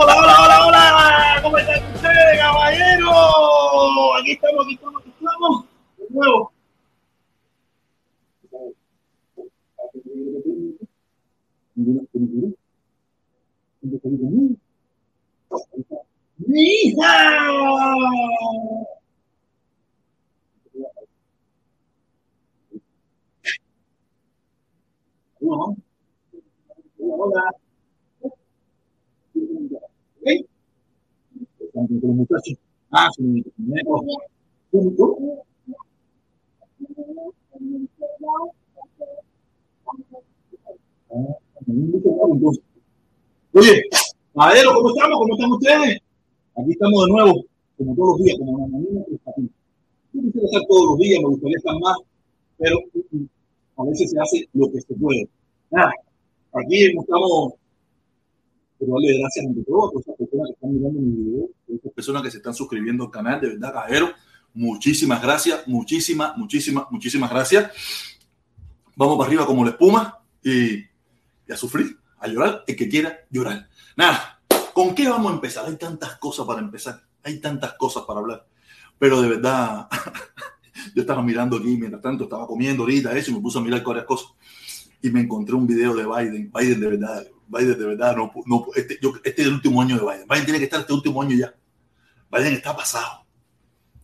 [0.00, 1.42] Hola, hola, hola, hola.
[1.42, 3.10] ¿Cómo están ustedes, caballeros?
[4.20, 5.64] Aquí estamos, aquí estamos, aquí estamos.
[5.96, 6.52] De nuevo.
[27.00, 27.50] Hola.
[31.78, 32.58] Con los muchachos.
[32.90, 33.44] Ah, sí.
[43.52, 43.82] Oye,
[44.34, 45.18] Madero, ¿cómo estamos?
[45.18, 45.98] ¿Cómo están ustedes?
[46.56, 47.44] Aquí estamos de nuevo,
[47.76, 51.56] como todos los días, como una manina Yo quisiera estar todos los días, me gustaría
[51.58, 51.96] estar más,
[52.58, 52.78] pero
[53.76, 55.28] a veces se hace lo que se puede.
[56.54, 57.52] Aquí estamos
[58.78, 62.22] pero gracias ante todo a esas personas que están mirando mi video, a esas personas
[62.22, 64.12] que se están suscribiendo al canal, de verdad, cajero.
[64.54, 67.70] Muchísimas gracias, muchísimas, muchísimas, muchísimas gracias.
[68.96, 73.18] Vamos para arriba como la espuma y, y a sufrir, a llorar, el que quiera
[73.30, 73.68] llorar.
[73.96, 74.40] Nada,
[74.72, 75.66] ¿con qué vamos a empezar?
[75.66, 78.46] Hay tantas cosas para empezar, hay tantas cosas para hablar,
[78.98, 79.88] pero de verdad,
[80.94, 83.82] yo estaba mirando aquí, mientras tanto estaba comiendo ahorita eso y me puse a mirar
[83.82, 84.30] varias cosas
[85.02, 88.66] y me encontré un video de Biden, Biden de verdad, Biden de verdad, no, no
[88.74, 90.28] este, este es el último año de Biden.
[90.28, 91.54] Biden tiene que estar este último año ya.
[92.30, 93.24] Biden está pasado.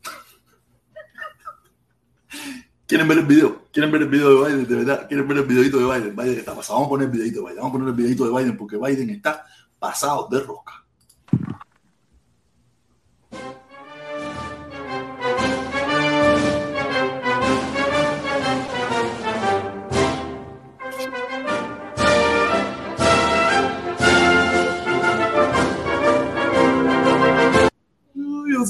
[2.86, 3.66] ¿Quieren ver el video?
[3.70, 4.66] ¿Quieren ver el video de Biden?
[4.66, 6.16] De verdad, ¿quieren ver el videito de Biden?
[6.16, 6.74] Biden está pasado.
[6.74, 7.58] Vamos a poner el videito de Biden.
[7.58, 9.44] Vamos a poner el videito de Biden porque Biden está
[9.78, 10.83] pasado de roca.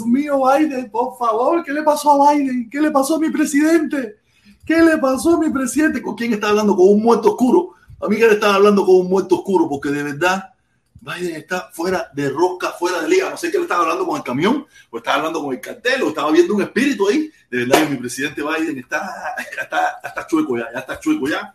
[0.02, 2.69] Mío, Biden, por favor, ¿qué le pasó a Biden?
[2.70, 4.17] ¿Qué le pasó a mi presidente?
[4.64, 6.00] ¿Qué le pasó a mi presidente?
[6.02, 6.75] ¿Con quién está hablando?
[6.75, 7.75] Con un muerto oscuro.
[8.00, 10.55] A mí que le están hablando con un muerto oscuro, porque de verdad
[11.00, 13.31] Biden está fuera de rosca, fuera de liga.
[13.31, 16.02] No sé qué le estaba hablando con el camión, o estaba hablando con el cartel,
[16.02, 17.31] o estaba viendo un espíritu ahí.
[17.50, 21.55] De verdad, mi presidente Biden está, está, está chueco ya, está chueco ya.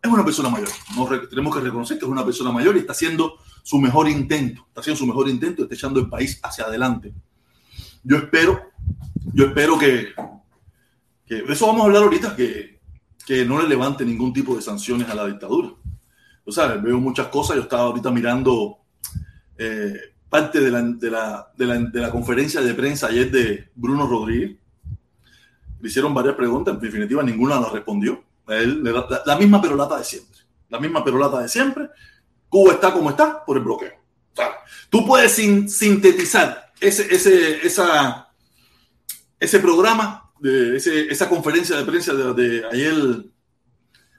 [0.00, 0.68] Es una persona mayor.
[1.28, 4.64] tenemos que reconocer que es una persona mayor y está haciendo su mejor intento.
[4.68, 7.12] Está haciendo su mejor intento está echando el país hacia adelante.
[8.02, 8.60] Yo espero,
[9.34, 10.14] yo espero que,
[11.26, 12.80] que eso vamos a hablar ahorita, que,
[13.26, 15.70] que no le levante ningún tipo de sanciones a la dictadura.
[16.44, 17.56] O sea, veo muchas cosas.
[17.56, 18.78] Yo estaba ahorita mirando
[19.58, 23.70] eh, parte de la, de, la, de, la, de la, conferencia de prensa ayer de
[23.74, 24.56] Bruno Rodríguez.
[25.80, 28.24] Le hicieron varias preguntas, en definitiva ninguna la respondió.
[28.48, 30.38] Él, la, misma perolata de siempre.
[30.70, 31.90] La misma perolata de siempre.
[32.48, 33.92] Cuba está como está por el bloqueo.
[34.32, 34.48] O sea,
[34.88, 38.32] tú puedes sin, sintetizar ese, ese, esa,
[39.38, 42.94] ese programa, de ese, esa conferencia de prensa de, de, ayer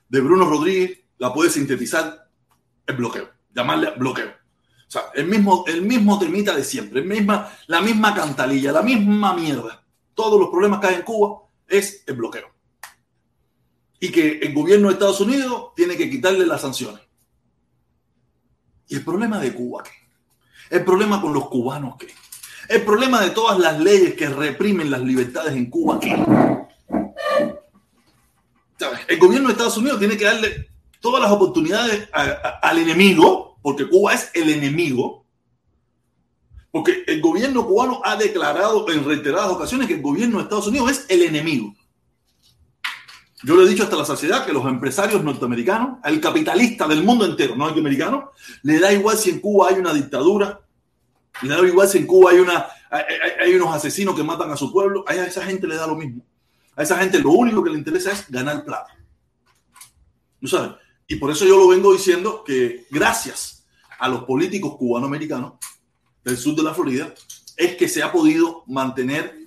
[0.10, 2.30] de Bruno Rodríguez, la puedes sintetizar
[2.86, 4.30] el bloqueo, llamarle bloqueo.
[4.30, 9.36] O sea, el mismo, el mismo temita de siempre, misma, la misma cantalilla, la misma
[9.36, 9.86] mierda.
[10.16, 12.48] Todos los problemas que hay en Cuba es el bloqueo.
[14.00, 17.02] Y que el gobierno de Estados Unidos tiene que quitarle las sanciones.
[18.88, 19.92] ¿Y el problema de Cuba qué?
[20.76, 22.08] El problema con los cubanos qué?
[22.70, 26.00] El problema de todas las leyes que reprimen las libertades en Cuba.
[29.08, 34.14] El gobierno de Estados Unidos tiene que darle todas las oportunidades al enemigo, porque Cuba
[34.14, 35.26] es el enemigo,
[36.70, 40.92] porque el gobierno cubano ha declarado en reiteradas ocasiones que el gobierno de Estados Unidos
[40.92, 41.74] es el enemigo.
[43.42, 47.26] Yo le he dicho hasta la saciedad que los empresarios norteamericanos, al capitalista del mundo
[47.26, 50.62] entero, no al americano, le da igual si en Cuba hay una dictadura,
[51.42, 54.72] le da igual si en Cuba hay, una, hay, unos asesinos que matan a su
[54.72, 56.24] pueblo, a esa gente le da lo mismo.
[56.76, 58.98] A esa gente lo único que le interesa es ganar plata.
[60.42, 60.72] ¿No sabes?
[61.08, 63.66] Y por eso yo lo vengo diciendo que gracias
[64.00, 65.54] a los políticos cubanoamericanos
[66.24, 67.14] del sur de la Florida
[67.58, 69.38] es que se ha podido mantener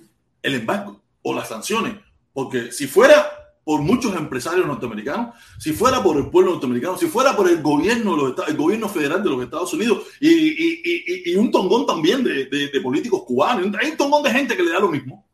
[0.41, 1.95] el embargo o las sanciones.
[2.33, 3.32] Porque si fuera
[3.63, 8.15] por muchos empresarios norteamericanos, si fuera por el pueblo norteamericano, si fuera por el gobierno,
[8.15, 12.23] los el gobierno federal de los Estados Unidos y, y, y, y un tongón también
[12.23, 15.25] de, de, de, políticos cubanos, hay un tongón de gente que le da lo mismo.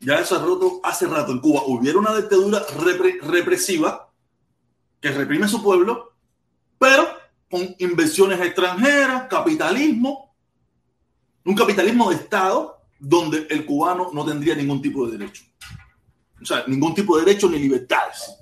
[0.00, 4.12] Ya hace rato, hace rato en Cuba hubiera una dictadura repre, represiva
[5.00, 6.14] que reprime a su pueblo,
[6.78, 7.06] pero
[7.48, 10.34] con inversiones extranjeras, capitalismo,
[11.44, 15.44] un capitalismo de Estado donde el cubano no tendría ningún tipo de derecho.
[16.44, 18.36] O sea, ningún tipo de derechos ni libertades.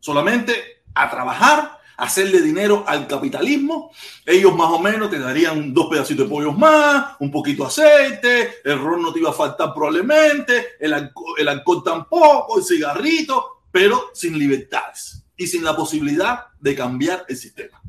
[0.00, 3.92] Solamente a trabajar, hacerle dinero al capitalismo.
[4.26, 8.54] Ellos más o menos te darían dos pedacitos de pollo más, un poquito de aceite,
[8.64, 13.62] el ron no te iba a faltar probablemente, el alcohol, el alcohol tampoco, el cigarrito,
[13.70, 17.80] pero sin libertades y sin la posibilidad de cambiar el sistema.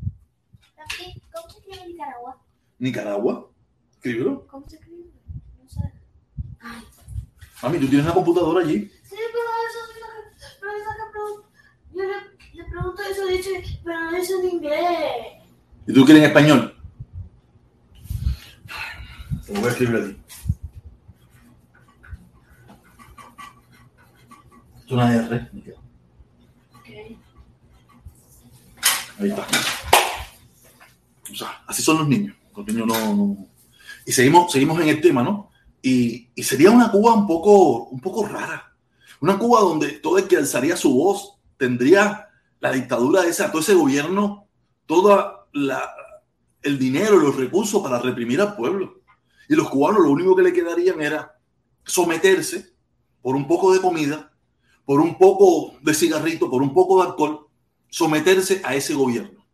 [1.32, 2.40] ¿Cómo se escribe Nicaragua?
[2.78, 3.50] Nicaragua,
[3.90, 4.46] escríbelo.
[4.46, 5.06] ¿Cómo se escribe?
[5.60, 5.80] No sé.
[7.62, 8.92] Mami, tú tienes una computadora allí.
[9.16, 11.48] Sí, pero eso es lo que, pero eso que pregunto.
[11.94, 15.42] Yo le, le pregunto eso, dice, pero no dice en inglés.
[15.86, 16.76] ¿Y tú quieres en español?
[19.46, 20.16] Te lo voy a escribir aquí.
[24.84, 25.50] Es una R.
[26.74, 26.88] Ok.
[29.18, 29.46] Ahí está.
[31.32, 32.36] O sea, así son los niños.
[32.54, 33.14] Los niños no.
[33.16, 33.46] no-
[34.04, 35.50] Y seguimos, seguimos en el tema, ¿no?
[35.80, 38.65] Y, y sería una Cuba un poco, un poco rara.
[39.20, 42.28] Una Cuba donde todo el que alzaría su voz tendría
[42.60, 44.48] la dictadura esa, todo ese gobierno,
[44.86, 45.48] todo
[46.62, 49.02] el dinero, los recursos para reprimir al pueblo.
[49.48, 51.38] Y los cubanos lo único que le quedarían era
[51.84, 52.74] someterse
[53.22, 54.32] por un poco de comida,
[54.84, 57.46] por un poco de cigarrito, por un poco de alcohol,
[57.88, 59.44] someterse a ese gobierno.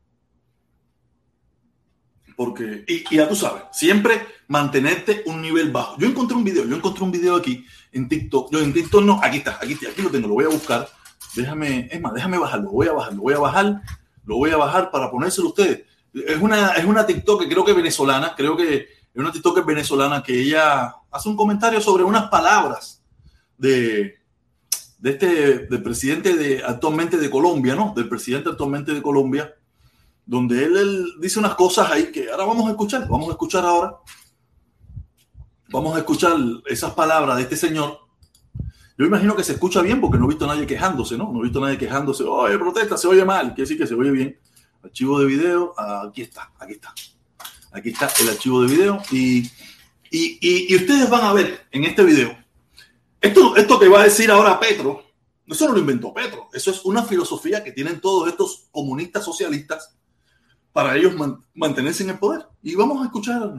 [2.36, 5.96] Porque, y ya tú sabes, siempre mantenerte un nivel bajo.
[5.98, 8.52] Yo encontré un video, yo encontré un video aquí en TikTok.
[8.52, 10.88] Yo en TikTok no, aquí está, aquí, aquí lo tengo, lo voy a buscar.
[11.34, 13.82] Déjame, es más, déjame bajarlo, voy a bajar, lo voy a bajar,
[14.24, 15.82] lo voy a bajar para ponérselo a ustedes.
[16.12, 20.22] Es una, es una TikTok que creo que venezolana, creo que es una TikTok venezolana
[20.22, 23.02] que ella hace un comentario sobre unas palabras
[23.56, 24.16] de,
[24.98, 27.92] de este, del presidente de, actualmente de Colombia, ¿no?
[27.94, 29.54] Del presidente actualmente de Colombia,
[30.26, 33.64] donde él, él dice unas cosas ahí que ahora vamos a escuchar, vamos a escuchar
[33.64, 33.96] ahora.
[35.72, 36.36] Vamos a escuchar
[36.66, 37.98] esas palabras de este señor.
[38.98, 41.32] Yo imagino que se escucha bien porque no he visto a nadie quejándose, ¿no?
[41.32, 42.24] No he visto a nadie quejándose.
[42.24, 43.54] Oye, protesta, se oye mal.
[43.54, 44.38] Quiere decir que se oye bien.
[44.84, 46.92] Archivo de video, aquí está, aquí está.
[47.72, 49.02] Aquí está el archivo de video.
[49.12, 49.38] Y,
[50.10, 52.36] y, y, y ustedes van a ver en este video.
[53.18, 55.02] Esto, esto que va a decir ahora Petro,
[55.46, 56.50] eso no lo inventó Petro.
[56.52, 59.96] Eso es una filosofía que tienen todos estos comunistas socialistas
[60.70, 62.46] para ellos man, mantenerse en el poder.
[62.62, 63.54] Y vamos a escuchar,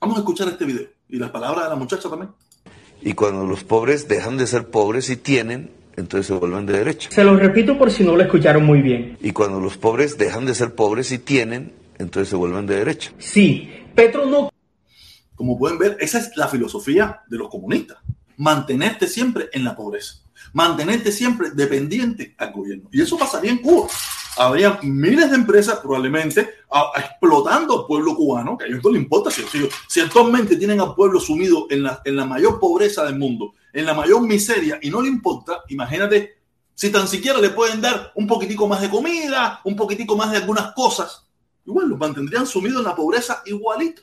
[0.00, 2.30] vamos a escuchar este video y las palabras de la muchacha también.
[3.00, 7.10] Y cuando los pobres dejan de ser pobres y tienen, entonces se vuelven de derecha.
[7.10, 9.16] Se lo repito por si no lo escucharon muy bien.
[9.20, 13.12] Y cuando los pobres dejan de ser pobres y tienen, entonces se vuelven de derecha.
[13.18, 14.50] Sí, Petro no.
[15.34, 17.98] Como pueden ver, esa es la filosofía de los comunistas.
[18.36, 20.16] Mantenerte siempre en la pobreza.
[20.52, 22.88] Mantenerte siempre dependiente al gobierno.
[22.92, 23.88] Y eso pasaría en Cuba
[24.38, 28.90] habría miles de empresas probablemente a, a, explotando al pueblo cubano, que a ellos no
[28.90, 32.60] les importa si, si, si actualmente tienen al pueblo sumido en la, en la mayor
[32.60, 36.38] pobreza del mundo, en la mayor miseria, y no le importa, imagínate
[36.74, 40.36] si tan siquiera le pueden dar un poquitico más de comida, un poquitico más de
[40.36, 41.26] algunas cosas,
[41.66, 44.02] igual los mantendrían sumidos en la pobreza igualito,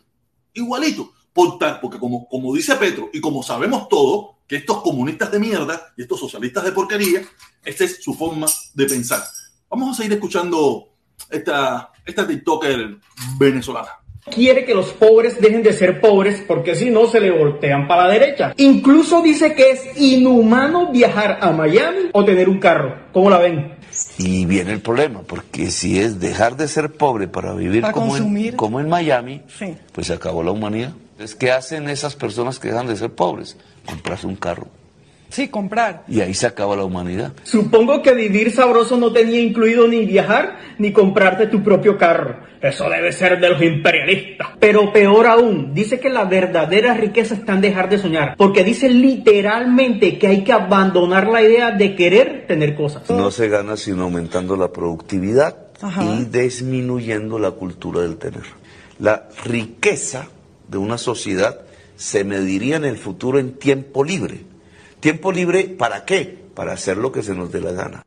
[0.53, 1.13] igualito.
[1.31, 5.39] Por tal, porque como, como dice Petro, y como sabemos todos, que estos comunistas de
[5.39, 7.21] mierda y estos socialistas de porquería,
[7.63, 9.23] esta es su forma de pensar.
[9.69, 10.89] Vamos a seguir escuchando
[11.29, 12.97] esta, esta TikToker
[13.37, 13.89] venezolana.
[14.33, 18.07] Quiere que los pobres dejen de ser pobres porque si no se le voltean para
[18.07, 18.53] la derecha.
[18.57, 22.95] Incluso dice que es inhumano viajar a Miami o tener un carro.
[23.13, 23.75] ¿Cómo la ven?
[24.17, 28.17] Y viene el problema, porque si es dejar de ser pobre para vivir para como,
[28.17, 29.77] en, como en Miami, Sí.
[29.93, 30.93] pues se acabó la humanidad.
[31.11, 33.57] Entonces, ¿qué hacen esas personas que dejan de ser pobres?
[33.85, 34.67] Comprarse un carro.
[35.29, 36.03] Sí, comprar.
[36.07, 37.33] Y ahí se acaba la humanidad.
[37.43, 42.37] Supongo que vivir sabroso no tenía incluido ni viajar ni comprarte tu propio carro.
[42.61, 44.47] Eso debe ser de los imperialistas.
[44.59, 48.35] Pero peor aún, dice que la verdadera riqueza está en dejar de soñar.
[48.37, 53.09] Porque dice literalmente que hay que abandonar la idea de querer tener cosas.
[53.09, 56.03] No se gana sino aumentando la productividad Ajá.
[56.03, 58.43] y disminuyendo la cultura del tener.
[58.99, 60.27] La riqueza
[60.67, 61.59] de una sociedad
[61.95, 64.39] se mediría en el futuro en tiempo libre.
[65.05, 66.49] ¿Tiempo libre para qué?
[66.55, 68.03] Para hacer lo que se nos dé la gana.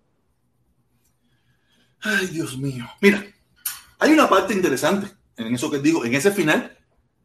[2.00, 2.88] Ay, Dios mío.
[3.00, 3.24] Mira,
[4.00, 6.76] hay una parte interesante en eso que digo, en ese final,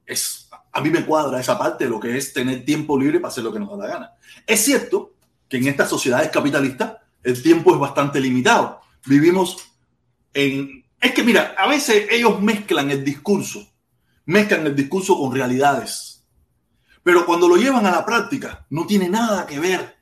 [0.05, 3.31] es, a mí me cuadra esa parte de lo que es tener tiempo libre para
[3.31, 4.11] hacer lo que nos da la gana.
[4.45, 5.15] Es cierto
[5.49, 8.79] que en estas sociedades capitalistas el tiempo es bastante limitado.
[9.07, 9.57] Vivimos
[10.35, 10.85] en...
[11.01, 13.67] Es que mira, a veces ellos mezclan el discurso,
[14.25, 16.12] mezclan el discurso con realidades,
[17.03, 20.01] pero cuando lo llevan a la práctica no tiene nada que ver.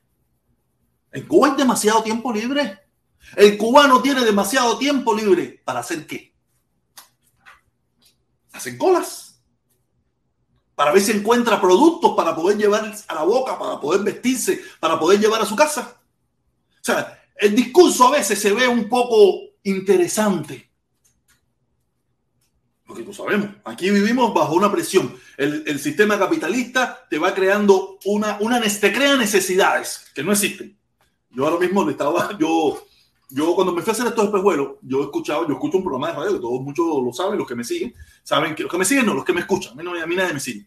[1.12, 2.80] En Cuba hay demasiado tiempo libre.
[3.36, 6.34] El cubano tiene demasiado tiempo libre para hacer qué?
[8.52, 9.40] Hacen colas.
[10.74, 14.98] Para ver si encuentra productos para poder llevar a la boca, para poder vestirse, para
[14.98, 16.00] poder llevar a su casa.
[16.80, 20.71] O sea, el discurso a veces se ve un poco interesante.
[22.92, 25.16] Porque tú sabemos, aquí vivimos bajo una presión.
[25.38, 30.76] El, el sistema capitalista te va creando una, una, te crea necesidades que no existen.
[31.30, 32.84] Yo ahora mismo le estaba, yo,
[33.30, 36.08] yo cuando me fui a hacer estos espejuelos, yo he escuchado, yo escucho un programa
[36.08, 38.76] de radio que todos muchos lo saben, los que me siguen, saben que los que
[38.76, 40.66] me siguen no, los que me escuchan, a mí, a mí nadie me sigue.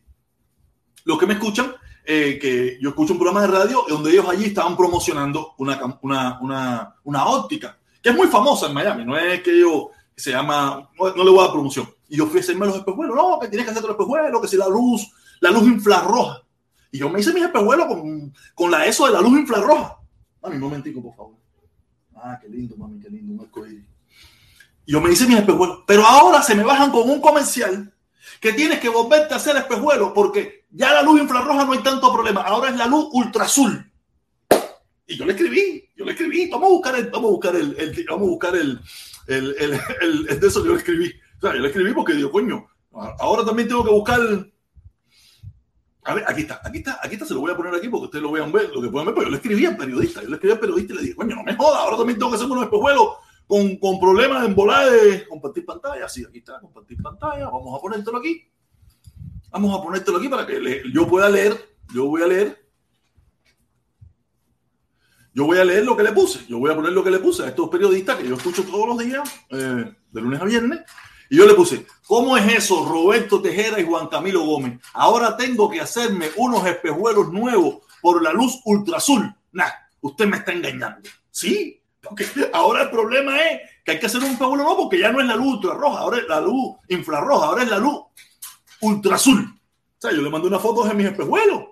[1.03, 4.45] Los que me escuchan, eh, que yo escucho un programa de radio donde ellos allí
[4.45, 9.43] estaban promocionando una, una, una, una óptica, que es muy famosa en Miami, no es
[9.43, 11.94] que yo se llama, no, no, le voy a dar promoción.
[12.07, 14.47] Y yo fui a hacerme los espejuelos, no, que tienes que hacer los espejuelos, que
[14.47, 16.43] si la luz, la luz infrarroja.
[16.91, 19.97] Y yo me hice mis espejuelos con, con la ESO de la luz infrarroja.
[20.41, 21.35] Mami, un momentico, por favor.
[22.15, 23.85] Ah, qué lindo, mami, qué lindo, un arcoíris.
[24.85, 25.79] Y yo me hice mis espejuelos.
[25.87, 27.93] Pero ahora se me bajan con un comercial
[28.39, 32.13] que tienes que volverte a hacer espejuelos porque ya la luz infrarroja no hay tanto
[32.13, 32.41] problema.
[32.41, 33.91] Ahora es la luz ultra azul.
[35.07, 37.75] Y yo le escribí, yo le escribí, vamos a buscar el, vamos a buscar el,
[37.77, 38.79] el vamos a buscar el,
[39.27, 39.55] el,
[40.01, 41.13] el, de eso yo le escribí.
[41.53, 42.67] Yo le escribí porque digo, coño,
[43.19, 44.19] ahora también tengo que buscar.
[46.03, 48.05] A ver, aquí está, aquí está, aquí está, se lo voy a poner aquí porque
[48.05, 50.29] ustedes lo vean ver, lo que pueden ver, pero yo le escribí al periodista, yo
[50.29, 52.35] le escribí al periodista y le dije, coño, no me joda, ahora también tengo que
[52.35, 53.07] hacer unos espejuelos
[53.47, 56.07] con, con problemas en volar de compartir pantalla.
[56.07, 58.47] Sí, aquí está, compartir pantalla, vamos a ponértelo aquí.
[59.49, 61.57] Vamos a ponértelo aquí para que yo pueda leer,
[61.93, 62.65] yo voy a leer
[65.35, 67.19] yo voy a leer lo que le puse, yo voy a poner lo que le
[67.19, 70.79] puse a estos periodistas que yo escucho todos los días, eh, de lunes a viernes,
[71.29, 74.79] y yo le puse, ¿cómo es eso, Roberto Tejera y Juan Camilo Gómez?
[74.93, 79.33] Ahora tengo que hacerme unos espejuelos nuevos por la luz ultra azul.
[79.51, 79.69] Nah,
[80.01, 81.09] usted me está engañando.
[81.31, 85.11] Sí, porque ahora el problema es que hay que hacer un espejuelo nuevo porque ya
[85.11, 88.01] no es la luz ultra roja, ahora es la luz infrarroja, ahora es la luz
[88.81, 89.43] ultra azul.
[89.43, 91.63] O sea, yo le mandé una foto de mis espejuelos.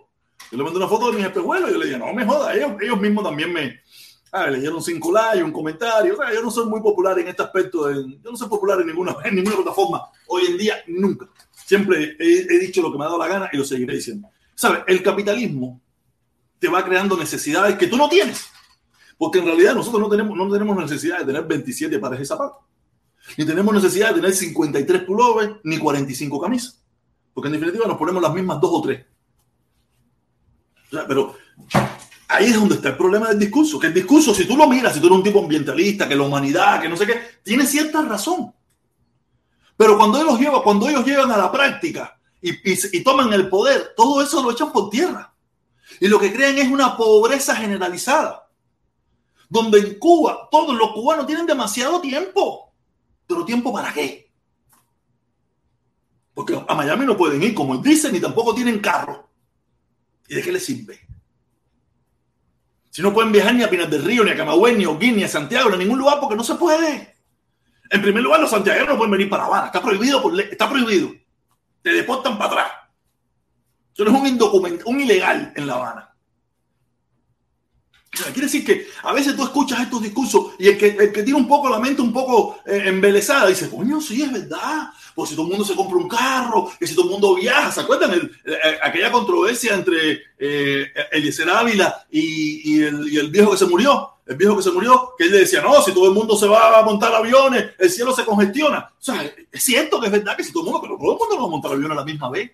[0.52, 2.54] Yo le mandé una foto de mis espejuelos y yo le dije, no me joda,
[2.56, 3.83] ellos, ellos mismos también me
[4.34, 6.16] ah, leyeron cinco likes, un comentario.
[6.16, 8.88] O sea, yo no soy muy popular en este aspecto, yo no soy popular en
[8.88, 10.10] ninguna, en ninguna plataforma.
[10.28, 11.30] Hoy en día, nunca.
[11.66, 14.28] Siempre he, dicho lo que me ha dado la gana y lo seguiré diciendo.
[14.56, 14.82] ¿Sabes?
[14.88, 15.80] El capitalismo
[16.60, 18.48] te va creando necesidades que tú no tienes.
[19.18, 22.58] Porque en realidad nosotros no tenemos, no tenemos necesidad de tener 27 pares de zapatos.
[23.38, 26.84] Ni tenemos necesidad de tener 53 pullovers ni 45 camisas.
[27.34, 29.06] Porque en definitiva nos ponemos las mismas dos o tres.
[30.90, 31.36] Pero
[32.34, 33.80] ahí es donde está el problema del discurso.
[33.80, 36.24] Que el discurso, si tú lo miras, si tú eres un tipo ambientalista, que la
[36.24, 38.54] humanidad, que no sé qué, tiene cierta razón.
[39.78, 44.22] Pero cuando ellos llevan, cuando ellos llegan a la práctica y, toman el poder, todo
[44.22, 45.34] eso lo echan por tierra.
[46.00, 48.50] Y lo que crean es una pobreza generalizada.
[49.50, 52.74] Donde en Cuba todos los cubanos tienen demasiado tiempo.
[53.28, 54.32] ¿Pero tiempo para qué?
[56.34, 59.30] Porque a Miami no pueden ir, como dicen, ni tampoco tienen carro.
[60.28, 61.00] ¿Y de qué les sirve?
[62.94, 65.16] Si no pueden viajar ni a Pinar del Río, ni a Camagüey, ni a Oguín,
[65.16, 67.16] ni a Santiago, ni a ningún lugar, porque no se puede.
[67.90, 69.66] En primer lugar, los santiagueros no pueden venir para Habana.
[69.66, 70.22] Está prohibido.
[70.40, 71.12] Está prohibido.
[71.82, 72.72] Te deportan para atrás.
[73.94, 76.16] Tú eres un indocumento, un ilegal en La Habana.
[78.14, 81.24] O quiere decir que a veces tú escuchas estos discursos y el que, el que
[81.24, 84.92] tiene un poco la mente un poco eh, embelesada dice, coño, sí, es verdad.
[85.16, 87.72] Pues si todo el mundo se compra un carro, que si todo el mundo viaja,
[87.72, 88.14] ¿se acuerdan?
[88.14, 88.32] El,
[88.82, 94.10] aquella controversia entre eh, Eliezer Ávila y, y, el, y el viejo que se murió.
[94.26, 96.48] El viejo que se murió, que él le decía, no, si todo el mundo se
[96.48, 98.94] va a montar aviones, el cielo se congestiona.
[98.98, 99.22] O sea,
[99.52, 101.42] es cierto que es verdad que si todo el mundo, pero todo el mundo no
[101.42, 102.52] va a montar aviones a la misma vez.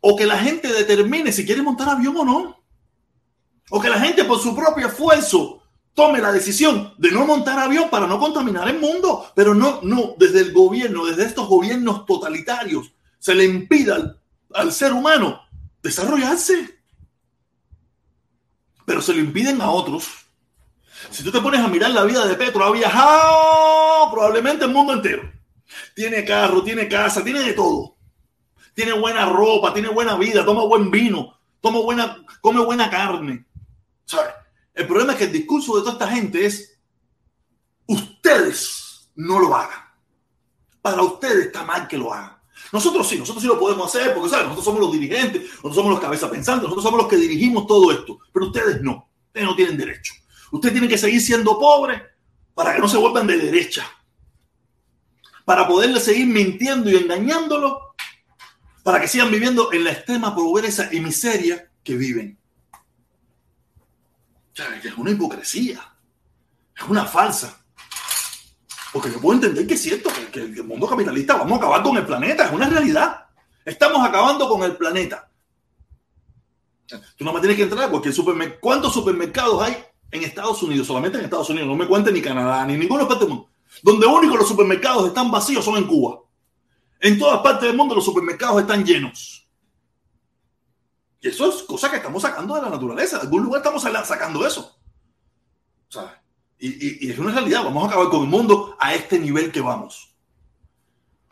[0.00, 2.64] O que la gente determine si quiere montar avión o no.
[3.70, 5.61] O que la gente por su propio esfuerzo
[5.94, 9.30] tome la decisión de no montar avión para no contaminar el mundo.
[9.34, 14.16] Pero no, no, desde el gobierno, desde estos gobiernos totalitarios, se le impida
[14.54, 15.42] al, ser humano
[15.82, 16.78] desarrollarse.
[18.84, 20.08] Pero se lo impiden a otros.
[21.10, 24.92] Si tú te pones a mirar la vida de Petro, ha viajado probablemente el mundo
[24.92, 25.30] entero.
[25.94, 27.96] Tiene carro, tiene casa, tiene de todo.
[28.74, 33.44] Tiene buena ropa, tiene buena vida, toma buen vino, toma buena, come buena carne.
[34.04, 34.41] ¿Sabe?
[34.74, 36.78] El problema es que el discurso de toda esta gente es,
[37.86, 39.80] ustedes no lo hagan.
[40.80, 42.36] Para ustedes está mal que lo hagan.
[42.72, 44.46] Nosotros sí, nosotros sí lo podemos hacer porque ¿saben?
[44.46, 47.92] nosotros somos los dirigentes, nosotros somos los cabezas pensantes, nosotros somos los que dirigimos todo
[47.92, 48.18] esto.
[48.32, 50.14] Pero ustedes no, ustedes no tienen derecho.
[50.50, 52.00] Ustedes tienen que seguir siendo pobres
[52.54, 53.84] para que no se vuelvan de derecha.
[55.44, 57.94] Para poderle seguir mintiendo y engañándolo,
[58.82, 62.38] para que sigan viviendo en la extrema pobreza y miseria que viven.
[64.52, 65.80] Sea, es una hipocresía,
[66.76, 67.64] es una falsa.
[68.92, 71.96] Porque yo puedo entender que es cierto que, el mundo capitalista vamos a acabar con
[71.96, 73.26] el planeta, es una realidad.
[73.64, 75.30] Estamos acabando con el planeta.
[77.16, 78.60] Tú no me tienes que entrar a.
[78.60, 79.76] ¿Cuántos supermercados hay
[80.12, 83.24] en Estados Unidos, solamente en Estados Unidos, no me cuente ni Canadá, ni ninguna parte
[83.24, 83.50] del mundo,
[83.82, 86.20] donde único los supermercados están vacíos son en Cuba.
[87.00, 89.41] En todas partes del mundo los supermercados están llenos.
[91.22, 93.16] Y eso es cosa que estamos sacando de la naturaleza.
[93.16, 94.76] De algún lugar estamos sacando eso.
[95.88, 96.20] O sea,
[96.58, 97.62] y, es una realidad.
[97.62, 100.12] Vamos a acabar con el mundo a este nivel que vamos.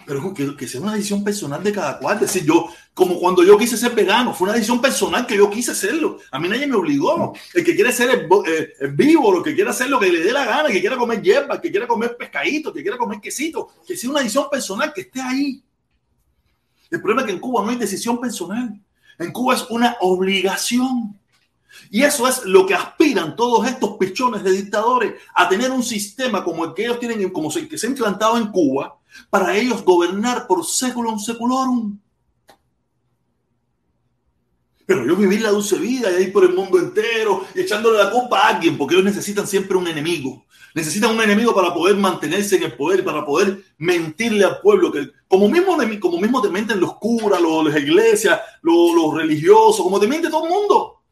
[0.07, 2.15] Pero que, que sea una decisión personal de cada cual.
[2.15, 5.51] Es decir, yo, como cuando yo quise ser vegano, fue una decisión personal que yo
[5.51, 6.19] quise hacerlo.
[6.31, 7.33] A mí nadie me obligó.
[7.53, 10.33] El que quiere ser eh, el, vivo, el que quiera hacer lo que le dé
[10.33, 12.97] la gana, el que quiera comer hierba, el que quiera comer pescadito, el que quiera
[12.97, 15.65] comer quesito, que sea una decisión personal que esté ahí.
[16.91, 18.81] El problema es que en Cuba no hay decisión personal.
[19.21, 21.17] En Cuba es una obligación.
[21.91, 26.43] Y eso es lo que aspiran todos estos pichones de dictadores a tener un sistema
[26.43, 29.85] como el que ellos tienen, como el que se ha implantado en Cuba, para ellos
[29.85, 31.99] gobernar por seculum seculorum.
[34.87, 38.11] Pero yo vivir la dulce vida y ir por el mundo entero y echándole la
[38.11, 40.45] culpa a alguien, porque ellos necesitan siempre un enemigo.
[40.75, 44.93] Necesitan un enemigo para poder mantenerse en el poder, para poder mentirle al pueblo.
[44.93, 49.99] Que, como, mismo, como mismo te mienten los curas, los, las iglesias, los, religiosos, como
[49.99, 51.03] te miente todo el mundo.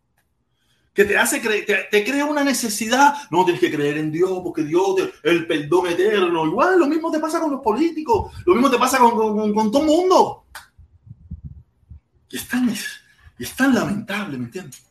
[0.95, 3.15] Que te hace creer, te, crea una necesidad.
[3.31, 6.47] No tienes que creer en Dios, porque Dios, te, el perdón eterno.
[6.47, 9.13] Igual, lo mismo te pasa con los políticos, lo mismo te pasa con,
[9.73, 10.45] todo el mundo.
[12.31, 12.47] Y es
[13.39, 14.83] es tan lamentable, ¿me entiendes?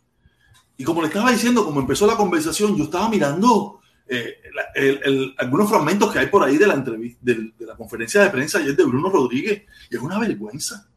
[0.77, 3.76] Y como le estaba diciendo, como empezó la conversación, yo estaba mirando
[4.10, 8.60] eh, algunos fragmentos que hay por ahí de la entrevista, de, la conferencia de prensa
[8.60, 10.88] ayer de Bruno Rodríguez, y es una vergüenza.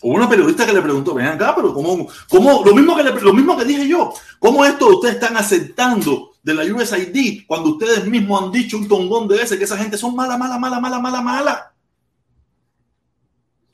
[0.00, 2.08] Hubo una periodista que le preguntó, ven acá, pero ¿cómo?
[2.28, 6.54] cómo lo, mismo que lo mismo que dije yo, ¿cómo esto ustedes están aceptando de
[6.54, 10.14] la USAID cuando ustedes mismos han dicho un tongón de ese que esa gente son
[10.14, 11.74] mala, mala, mala, mala, mala, mala?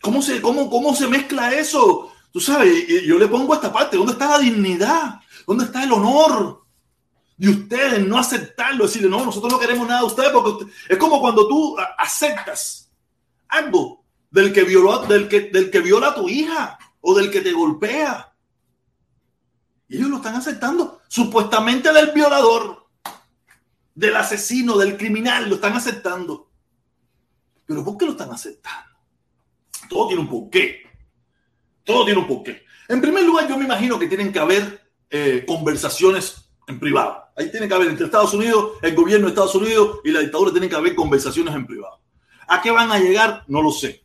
[0.01, 2.11] ¿Cómo se, cómo, cómo se mezcla eso?
[2.33, 5.21] Tú sabes, yo le pongo esta parte, ¿dónde está la dignidad?
[5.47, 6.64] ¿Dónde está el honor?
[7.37, 11.21] De ustedes no aceptarlo, decirle, no, nosotros no queremos nada de ustedes, porque es como
[11.21, 12.93] cuando tú aceptas
[13.49, 17.41] algo del que, violó, del, que, del que viola a tu hija o del que
[17.41, 18.35] te golpea.
[19.89, 22.89] Y ellos lo están aceptando, supuestamente del violador,
[23.95, 26.51] del asesino, del criminal, lo están aceptando.
[27.67, 28.91] Pero ¿por qué lo están aceptando?
[29.89, 30.83] Todo tiene un porqué.
[31.85, 32.65] Todo tiene un porqué.
[32.89, 37.25] En primer lugar, yo me imagino que tienen que haber eh, conversaciones en privado.
[37.37, 40.51] Ahí tiene que haber entre Estados Unidos, el gobierno de Estados Unidos y la dictadura,
[40.51, 42.01] tienen que haber conversaciones en privado.
[42.47, 43.45] ¿A qué van a llegar?
[43.49, 44.05] No lo sé.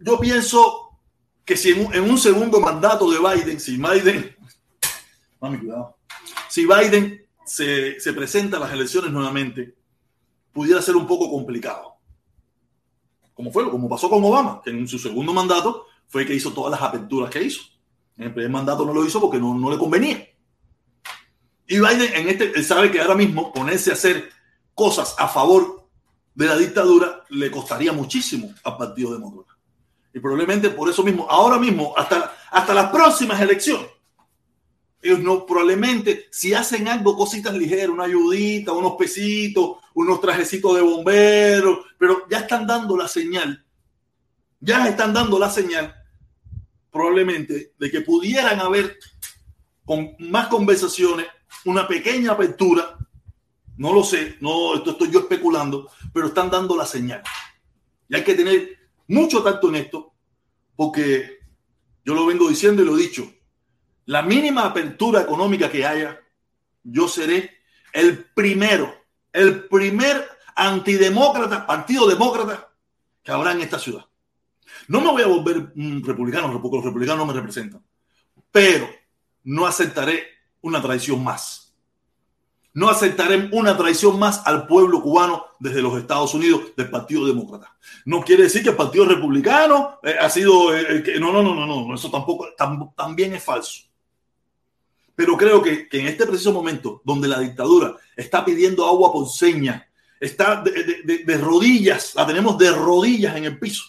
[0.00, 0.90] Yo pienso
[1.44, 4.34] que si en un, segundo mandato de Biden, si Biden,
[5.40, 5.98] mami, cuidado,
[6.48, 9.74] si Biden se, se presenta a las elecciones nuevamente,
[10.52, 11.96] pudiera ser un poco complicado.
[13.34, 16.70] Como fue, como pasó con Obama, que en su segundo mandato fue que hizo todas
[16.70, 17.62] las aperturas que hizo.
[18.16, 20.33] En el primer mandato no lo hizo porque no, no le convenía.
[21.66, 24.30] Y Biden en este, sabe que ahora mismo ponerse a hacer
[24.74, 25.88] cosas a favor
[26.34, 29.56] de la dictadura le costaría muchísimo al Partido Demócrata.
[30.12, 33.88] Y probablemente por eso mismo, ahora mismo, hasta, hasta las próximas elecciones,
[35.02, 40.82] ellos no, probablemente, si hacen algo, cositas ligeras, una ayudita, unos pesitos, unos trajecitos de
[40.82, 43.64] bomberos, pero ya están dando la señal
[44.64, 45.94] ya están dando la señal
[46.90, 48.98] probablemente de que pudieran haber
[49.84, 51.26] con más conversaciones,
[51.64, 52.96] una pequeña apertura,
[53.76, 57.22] no lo sé, no esto estoy yo especulando, pero están dando la señal.
[58.08, 60.12] Y hay que tener mucho tacto en esto,
[60.76, 61.38] porque
[62.04, 63.30] yo lo vengo diciendo y lo he dicho,
[64.06, 66.20] la mínima apertura económica que haya,
[66.82, 67.50] yo seré
[67.92, 68.94] el primero,
[69.32, 72.72] el primer antidemócrata, partido demócrata
[73.22, 74.04] que habrá en esta ciudad.
[74.88, 77.82] No me voy a volver un republicano, porque los republicanos no me representan,
[78.50, 78.88] pero
[79.44, 80.33] no aceptaré
[80.64, 81.72] una traición más.
[82.72, 87.76] No aceptaré una traición más al pueblo cubano desde los Estados Unidos del Partido Demócrata.
[88.04, 90.76] No quiere decir que el Partido Republicano eh, ha sido...
[90.76, 92.48] Eh, no, no, no, no, no, eso tampoco,
[92.96, 93.82] también es falso.
[95.14, 99.88] Pero creo que, en este preciso momento, donde la dictadura está pidiendo agua por seña,
[100.18, 103.84] está de rodillas, la tenemos de rodillas en el piso,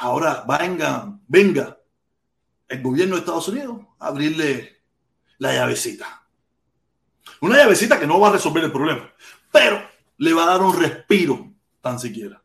[0.00, 1.78] Ahora venga, venga
[2.66, 4.79] el gobierno de Estados Unidos a abrirle
[5.40, 6.22] la llavecita.
[7.40, 9.12] Una llavecita que no va a resolver el problema,
[9.50, 9.82] pero
[10.18, 11.50] le va a dar un respiro
[11.80, 12.42] tan siquiera.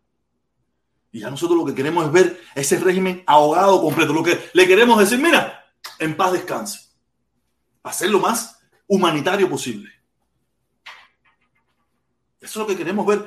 [1.12, 4.14] Y ya nosotros lo que queremos es ver ese régimen ahogado completo.
[4.14, 5.66] Lo que le queremos decir, mira,
[6.00, 6.90] en paz descanse.
[7.84, 9.92] Hacer lo más humanitario posible.
[12.40, 13.26] Eso es lo que queremos ver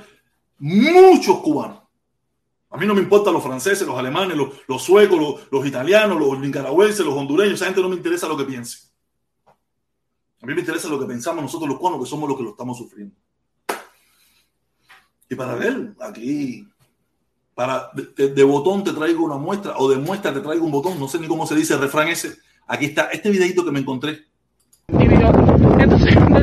[0.59, 1.83] muchos cubanos.
[2.71, 7.05] A mí no me importan los franceses, los alemanes, los, suecos, los, italianos, los nicaragüenses,
[7.05, 7.55] los hondureños.
[7.55, 8.88] Esa gente no me interesa lo que piense.
[10.41, 12.51] A mí me interesa lo que pensamos nosotros los cubanos, que somos los que lo
[12.51, 13.15] estamos sufriendo.
[15.29, 16.67] Y para ver, aquí,
[17.55, 21.09] para de, botón te traigo una muestra, o de muestra te traigo un botón, no
[21.09, 22.37] sé ni cómo se dice el refrán ese.
[22.67, 24.27] Aquí está este videito que me encontré.
[24.89, 26.37] Entonces, no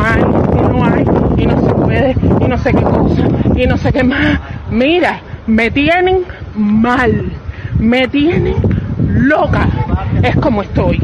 [0.00, 1.04] hay, y no hay,
[1.38, 4.40] y no se puede, y no sé qué cosa, y no sé qué más.
[4.70, 7.32] Mira, me tienen mal,
[7.78, 8.56] me tienen
[8.98, 9.68] loca.
[10.22, 11.00] Es como estoy.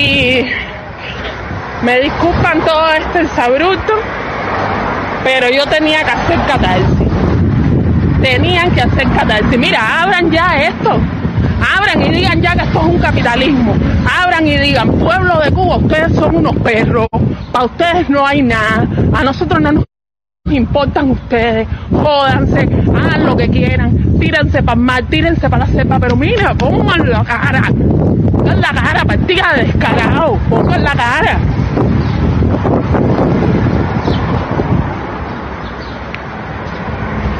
[0.00, 0.46] Y
[1.82, 3.94] me disculpan todo este sabruto,
[5.22, 7.08] pero yo tenía que hacer catarsis.
[8.22, 9.58] Tenían que hacer catarsis.
[9.58, 10.98] Mira, abran ya esto.
[11.76, 13.74] Abran y digan ya que esto es un capitalismo.
[14.22, 17.06] Abran y digan, pueblo de Cuba, ustedes son unos perros.
[17.52, 18.86] Para ustedes no hay nada.
[19.12, 19.84] A nosotros no nos
[20.48, 21.68] importan ustedes.
[21.90, 24.18] Jódanse, hagan lo que quieran.
[24.18, 25.98] Tírense para mar, tírense para la cepa.
[25.98, 27.62] Pero mira, pongan la cara.
[28.32, 30.38] Pongan la cara, partida de descarado.
[30.48, 31.38] Pongan la cara.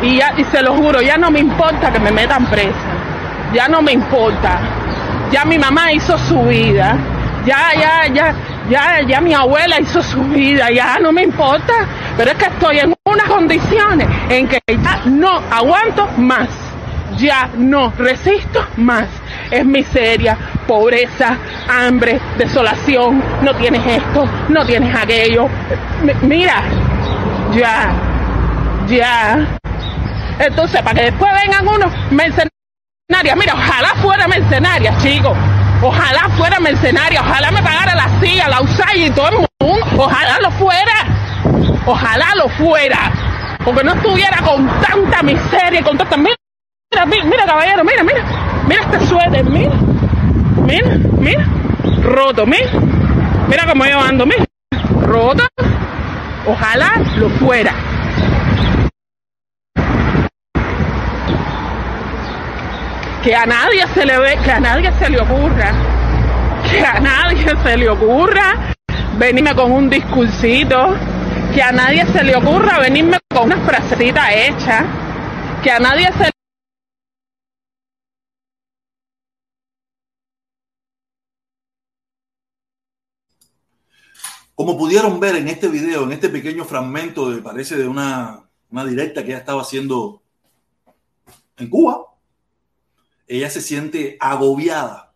[0.02, 2.74] Y, ya, y se lo juro, ya no me importa que me metan presa.
[3.54, 4.60] Ya no me importa.
[5.32, 6.96] Ya mi mamá hizo su vida.
[7.46, 8.34] Ya, ya, ya,
[8.68, 10.70] ya, ya mi abuela hizo su vida.
[10.70, 11.72] Ya no me importa.
[12.16, 16.48] Pero es que estoy en unas condiciones en que ya no aguanto más.
[17.16, 19.06] Ya no resisto más.
[19.50, 21.36] Es miseria, pobreza,
[21.68, 23.22] hambre, desolación.
[23.42, 25.48] No tienes esto, no tienes aquello.
[26.22, 26.62] Mira,
[27.52, 27.90] ya,
[28.86, 29.58] ya.
[30.38, 35.36] Entonces, para que después vengan unos mercenarios, mira, ojalá fuera mercenaria, chicos.
[35.82, 39.86] Ojalá fuera mercenaria, ojalá me pagara la CIA, la USAID y todo el mundo.
[39.96, 40.92] Ojalá lo fuera.
[41.86, 43.12] Ojalá lo fuera.
[43.64, 46.16] Porque no estuviera con tanta miseria, con tanta...
[46.18, 46.36] Mira,
[47.06, 48.24] mira, mira caballero, mira, mira.
[48.66, 49.72] Mira este suéter, mira.
[50.66, 50.88] Mira,
[51.18, 51.46] mira.
[52.02, 52.70] Roto, mira.
[53.48, 54.44] Mira cómo yo ando, mira.
[55.00, 55.46] Roto.
[56.46, 57.72] Ojalá lo fuera.
[63.22, 65.72] Que a nadie se le ve, que a nadie se le ocurra,
[66.70, 68.74] que a nadie se le ocurra
[69.18, 70.94] venirme con un discursito,
[71.54, 74.84] que a nadie se le ocurra venirme con una frasecita hecha,
[75.62, 76.30] que a nadie se
[84.54, 88.84] Como pudieron ver en este video, en este pequeño fragmento, de, parece de una, una
[88.84, 90.22] directa que ella estaba haciendo
[91.56, 92.09] en Cuba,
[93.30, 95.14] ella se siente agobiada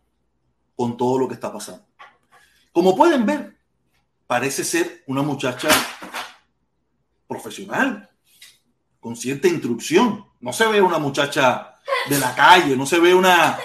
[0.73, 1.85] con todo lo que está pasando.
[2.71, 3.57] Como pueden ver,
[4.25, 5.67] parece ser una muchacha
[7.27, 8.09] profesional,
[9.01, 10.25] con cierta instrucción.
[10.39, 11.75] No se ve una muchacha
[12.09, 13.59] de la calle, no se ve una,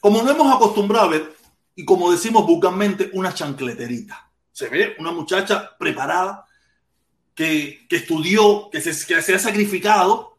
[0.00, 1.36] como no hemos acostumbrado a ver,
[1.76, 4.32] y como decimos vulgarmente, una chancleterita.
[4.50, 6.44] Se ve una muchacha preparada,
[7.36, 10.38] que, que estudió, que se, que se ha sacrificado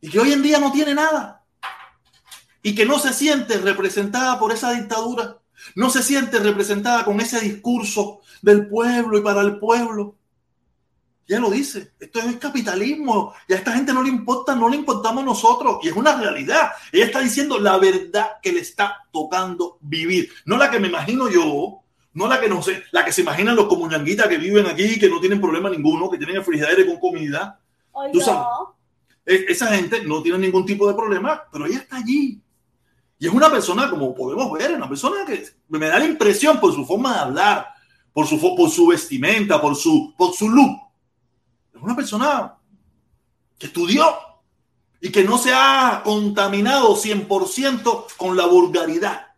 [0.00, 1.41] y que hoy en día no tiene nada
[2.62, 5.38] y que no se siente representada por esa dictadura,
[5.74, 10.16] no se siente representada con ese discurso del pueblo y para el pueblo.
[11.26, 14.76] Ya lo dice, esto es capitalismo y a esta gente no le importa, no le
[14.76, 16.72] importamos nosotros y es una realidad.
[16.90, 21.30] Ella está diciendo la verdad que le está tocando vivir, no la que me imagino
[21.30, 21.82] yo,
[22.14, 25.08] no la que no sé, la que se imaginan los comunanguitas que viven aquí, que
[25.08, 27.58] no tienen problema ninguno, que tienen el frigidaire con comida.
[28.12, 28.46] Tú sabes,
[29.24, 32.40] esa gente no tiene ningún tipo de problema, pero ella está allí.
[33.22, 36.74] Y es una persona, como podemos ver, una persona que me da la impresión por
[36.74, 37.68] su forma de hablar,
[38.12, 40.76] por su, por su vestimenta, por su, por su look.
[41.72, 42.58] Es una persona
[43.56, 44.04] que estudió
[45.00, 49.28] y que no se ha contaminado 100% con la vulgaridad.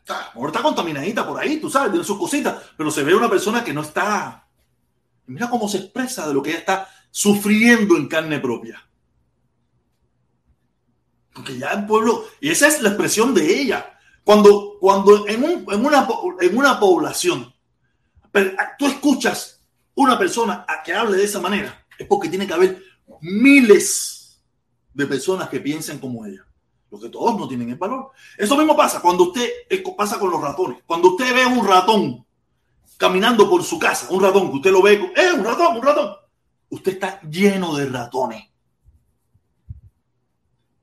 [0.00, 3.64] Está, está contaminadita por ahí, tú sabes, tiene sus cositas, pero se ve una persona
[3.64, 4.46] que no está.
[5.28, 8.86] Mira cómo se expresa de lo que ella está sufriendo en carne propia.
[11.40, 13.98] Porque ya el pueblo, y esa es la expresión de ella.
[14.24, 16.06] Cuando, cuando en, un, en, una,
[16.38, 17.50] en una población
[18.78, 19.58] tú escuchas
[19.94, 22.82] una persona a que hable de esa manera, es porque tiene que haber
[23.22, 24.38] miles
[24.92, 26.44] de personas que piensen como ella.
[26.90, 28.10] Lo que todos no tienen el valor.
[28.36, 29.48] Eso mismo pasa cuando usted
[29.96, 30.82] pasa con los ratones.
[30.84, 32.26] Cuando usted ve un ratón
[32.98, 36.16] caminando por su casa, un ratón que usted lo ve, ¡eh, un ratón, un ratón!
[36.68, 38.49] Usted está lleno de ratones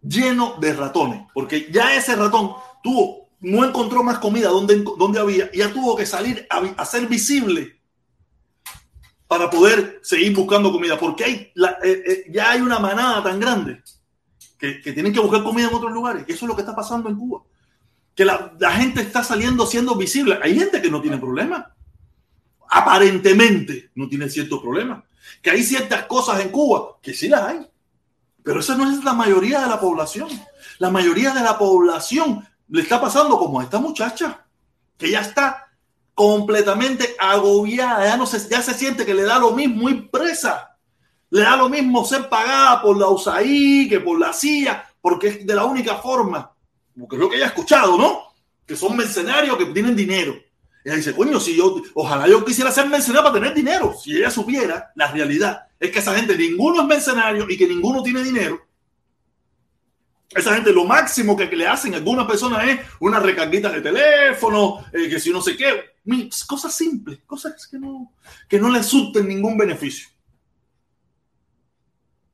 [0.07, 5.49] lleno de ratones, porque ya ese ratón tuvo no encontró más comida donde, donde había
[5.53, 7.79] y ya tuvo que salir a, a ser visible
[9.27, 13.83] para poder seguir buscando comida, porque hay eh, eh, ya hay una manada tan grande
[14.57, 16.23] que, que tienen que buscar comida en otros lugares.
[16.27, 17.43] Eso es lo que está pasando en Cuba.
[18.15, 20.39] Que la, la gente está saliendo siendo visible.
[20.41, 21.75] Hay gente que no tiene problema.
[22.69, 25.03] Aparentemente no tiene ciertos problemas.
[25.41, 27.67] Que hay ciertas cosas en Cuba que sí las hay.
[28.47, 30.29] Pero esa no es la mayoría de la población.
[30.79, 34.45] La mayoría de la población le está pasando como a esta muchacha,
[34.97, 35.67] que ya está
[36.13, 40.77] completamente agobiada, ya, no se, ya se siente que le da lo mismo ir presa,
[41.29, 45.45] le da lo mismo ser pagada por la USAID que por la CIA, porque es
[45.45, 46.49] de la única forma,
[46.97, 48.33] porque es que ella ha escuchado, ¿no?
[48.65, 50.33] Que son mercenarios que tienen dinero.
[50.85, 53.93] Ella dice, coño, si yo, ojalá yo quisiera ser mercenario para tener dinero.
[54.01, 58.01] Si ella supiera, la realidad es que esa gente, ninguno es mercenario y que ninguno
[58.01, 58.65] tiene dinero.
[60.29, 64.85] Esa gente lo máximo que, le hacen a algunas personas es una recarguita de teléfono,
[64.91, 65.95] eh, que si no sé qué,
[66.45, 68.13] cosas simples, cosas que no,
[68.47, 70.09] que no le surten ningún beneficio.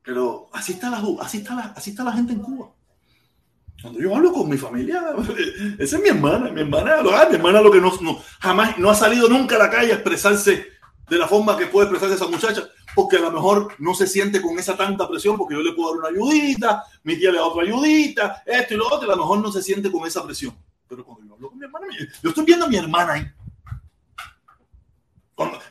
[0.02, 2.72] Pero así está, la, así, está la, así está la gente en Cuba.
[3.82, 5.04] Cuando yo hablo con mi familia,
[5.80, 8.90] esa es mi hermana, mi hermana, ah, mi hermana lo que no, no- jamás no
[8.90, 10.68] ha salido nunca a la calle a expresarse
[11.10, 14.42] de la forma que puede expresarse esa muchacha, porque a lo mejor no se siente
[14.42, 17.46] con esa tanta presión, porque yo le puedo dar una ayudita, mi tía le da
[17.46, 20.56] otra ayudita, esto y lo otro, a lo mejor no se siente con esa presión.
[20.88, 21.88] Pero cuando yo hablo con mi hermana,
[22.22, 23.26] yo estoy viendo a mi hermana ahí.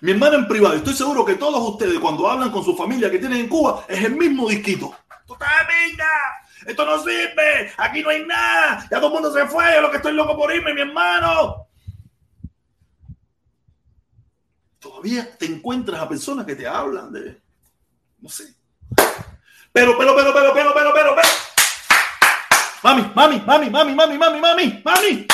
[0.01, 3.19] Mi hermana en privado, estoy seguro que todos ustedes cuando hablan con su familia que
[3.19, 4.93] tienen en Cuba, es el mismo disquito.
[5.21, 6.05] ¡Esto está de pinga!
[6.67, 7.73] ¡Esto no sirve!
[7.77, 8.87] ¡Aquí no hay nada!
[8.91, 9.65] ¡Ya todo el mundo se fue!
[9.75, 11.69] ¡Yo lo que estoy loco por irme, mi hermano!
[14.83, 17.41] Todavía te encuentras a personas que te hablan de...
[18.19, 18.53] No sé.
[19.73, 21.29] Pero, pero, pero, pero, pero, pero, pero, pero.
[22.83, 25.27] Mami, mami, mami, mami, mami, mami, mami, mami.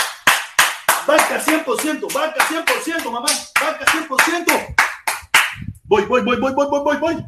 [1.06, 3.28] Banca 100%, banca 100%, mamá.
[3.58, 4.74] Banca 100%.
[5.84, 7.24] Voy, voy, voy, voy, voy, voy, voy, voy.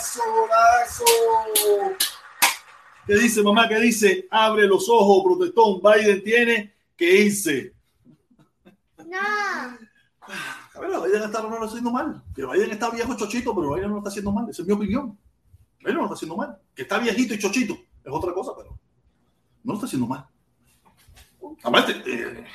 [0.00, 1.04] Golazo, golazo.
[3.06, 3.68] ¿Qué dice mamá?
[3.68, 4.26] ¿Qué dice?
[4.30, 5.80] Abre los ojos, protestón.
[5.82, 7.74] Biden tiene que irse.
[9.04, 9.18] No.
[9.18, 12.22] A ver, Biden está no lo está haciendo mal.
[12.34, 14.48] Que Biden está viejo chochito, pero Biden no lo está haciendo mal.
[14.48, 15.18] Esa es mi opinión.
[15.80, 16.58] Biden no lo está haciendo mal.
[16.74, 18.78] Que está viejito y chochito es otra cosa, pero
[19.64, 20.26] no lo está haciendo mal.
[21.62, 22.46] Aparte, eh,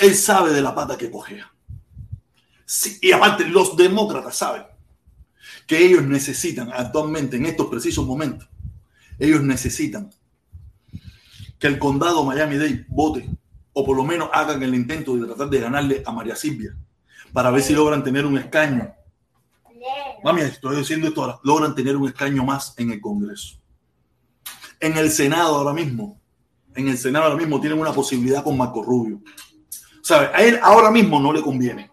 [0.00, 1.52] él sabe de la pata que cogea.
[2.64, 4.64] Sí, y aparte, los demócratas saben
[5.68, 8.48] que ellos necesitan actualmente, en estos precisos momentos,
[9.18, 10.10] ellos necesitan
[11.58, 13.28] que el condado Miami-Dade vote
[13.74, 16.74] o por lo menos hagan el intento de tratar de ganarle a María Silvia
[17.34, 18.94] para ver si logran tener un escaño.
[20.24, 21.38] Mami, estoy diciendo esto ahora.
[21.44, 23.58] Logran tener un escaño más en el Congreso.
[24.80, 26.18] En el Senado ahora mismo,
[26.74, 29.20] en el Senado ahora mismo tienen una posibilidad con Marco Rubio.
[30.00, 30.28] ¿Sabe?
[30.34, 31.90] A él ahora mismo no le conviene.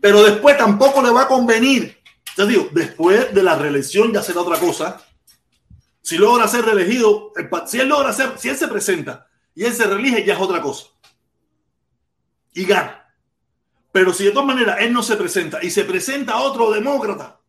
[0.00, 2.01] Pero después tampoco le va a convenir.
[2.36, 5.02] Ya digo, después de la reelección ya será otra cosa.
[6.00, 7.32] Si logra ser reelegido,
[7.66, 10.60] si él logra ser, si él se presenta y él se reelige, ya es otra
[10.60, 10.86] cosa.
[12.54, 12.98] Y gana.
[13.92, 17.40] Pero si de todas maneras él no se presenta y se presenta otro demócrata,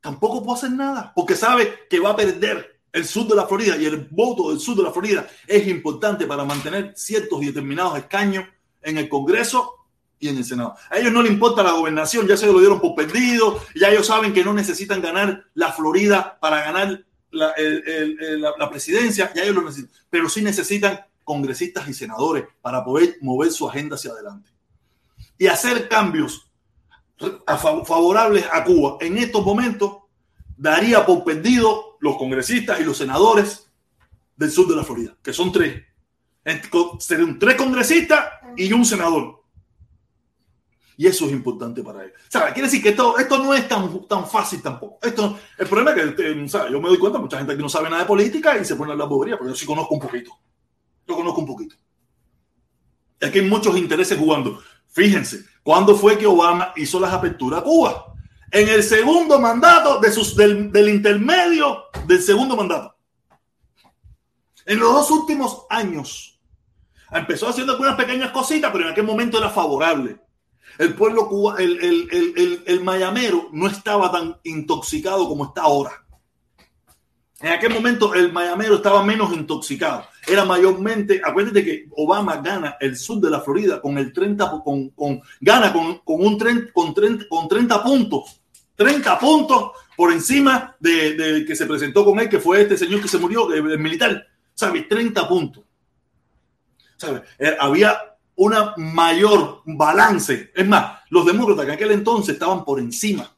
[0.00, 3.76] tampoco puede hacer nada, porque sabe que va a perder el sur de la Florida
[3.76, 7.96] y el voto del sur de la Florida es importante para mantener ciertos y determinados
[7.98, 8.44] escaños
[8.82, 9.81] en el Congreso
[10.22, 10.76] y en el Senado.
[10.88, 14.06] A ellos no les importa la gobernación, ya se lo dieron por perdido, ya ellos
[14.06, 17.52] saben que no necesitan ganar la Florida para ganar la,
[18.56, 23.50] la- presidencia, ya ellos lo necesitan, pero sí necesitan congresistas y senadores para poder mover
[23.50, 24.48] su agenda hacia adelante
[25.38, 26.48] y hacer cambios
[27.84, 28.98] favorables a Cuba.
[29.00, 29.96] En estos momentos
[30.56, 33.68] daría por perdido los congresistas y los senadores
[34.36, 35.82] del sur de la Florida, que son tres.
[37.00, 38.24] Serían tres congresistas
[38.56, 39.41] y un senador.
[41.02, 42.12] Y eso es importante para él.
[42.28, 42.52] ¿Sabe?
[42.52, 45.00] Quiere decir que esto, esto no es tan, tan fácil tampoco.
[45.02, 46.70] Esto, el problema es que ¿sabe?
[46.70, 48.90] yo me doy cuenta, mucha gente aquí no sabe nada de política y se pone
[48.90, 50.30] a hablar bobería, pero yo sí conozco un poquito.
[51.04, 51.74] Yo conozco un poquito.
[53.18, 54.62] Es que hay muchos intereses jugando.
[54.92, 58.14] Fíjense, ¿cuándo fue que Obama hizo las aperturas a Cuba?
[58.52, 62.94] En el segundo mandato de sus, del, del intermedio del segundo mandato.
[64.64, 66.40] En los dos últimos años.
[67.10, 70.22] Empezó haciendo algunas pequeñas cositas, pero en aquel momento era favorable.
[70.78, 76.04] El pueblo cuba, el, el, el, el, mayamero no estaba tan intoxicado como está ahora.
[77.40, 80.06] En aquel momento el mayamero estaba menos intoxicado.
[80.26, 84.90] Era mayormente, acuérdate que Obama gana el sur de la Florida con el 30, con,
[84.90, 88.40] con gana con, con un 30, con 30, con 30 puntos.
[88.76, 93.08] 30 puntos por encima de, que se presentó con él, que fue este señor que
[93.08, 94.26] se murió, el, el militar.
[94.54, 94.88] ¿Sabes?
[94.88, 95.64] 30 puntos.
[96.96, 97.22] ¿Sabes?
[97.38, 100.52] Eh, había una mayor balance.
[100.54, 103.30] Es más, los demócratas que en aquel entonces estaban por encima.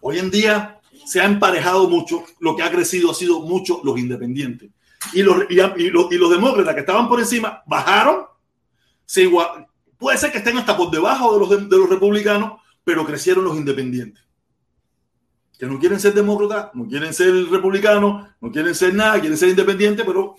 [0.00, 3.98] Hoy en día se ha emparejado mucho, lo que ha crecido ha sido mucho los
[3.98, 4.70] independientes.
[5.12, 5.56] Y los, y,
[5.90, 8.26] los, y los demócratas que estaban por encima bajaron,
[9.06, 9.28] se
[9.98, 13.44] puede ser que estén hasta por debajo de los, de, de los republicanos, pero crecieron
[13.44, 14.22] los independientes.
[15.58, 19.50] Que no quieren ser demócratas, no quieren ser republicanos, no quieren ser nada, quieren ser
[19.50, 20.36] independientes, pero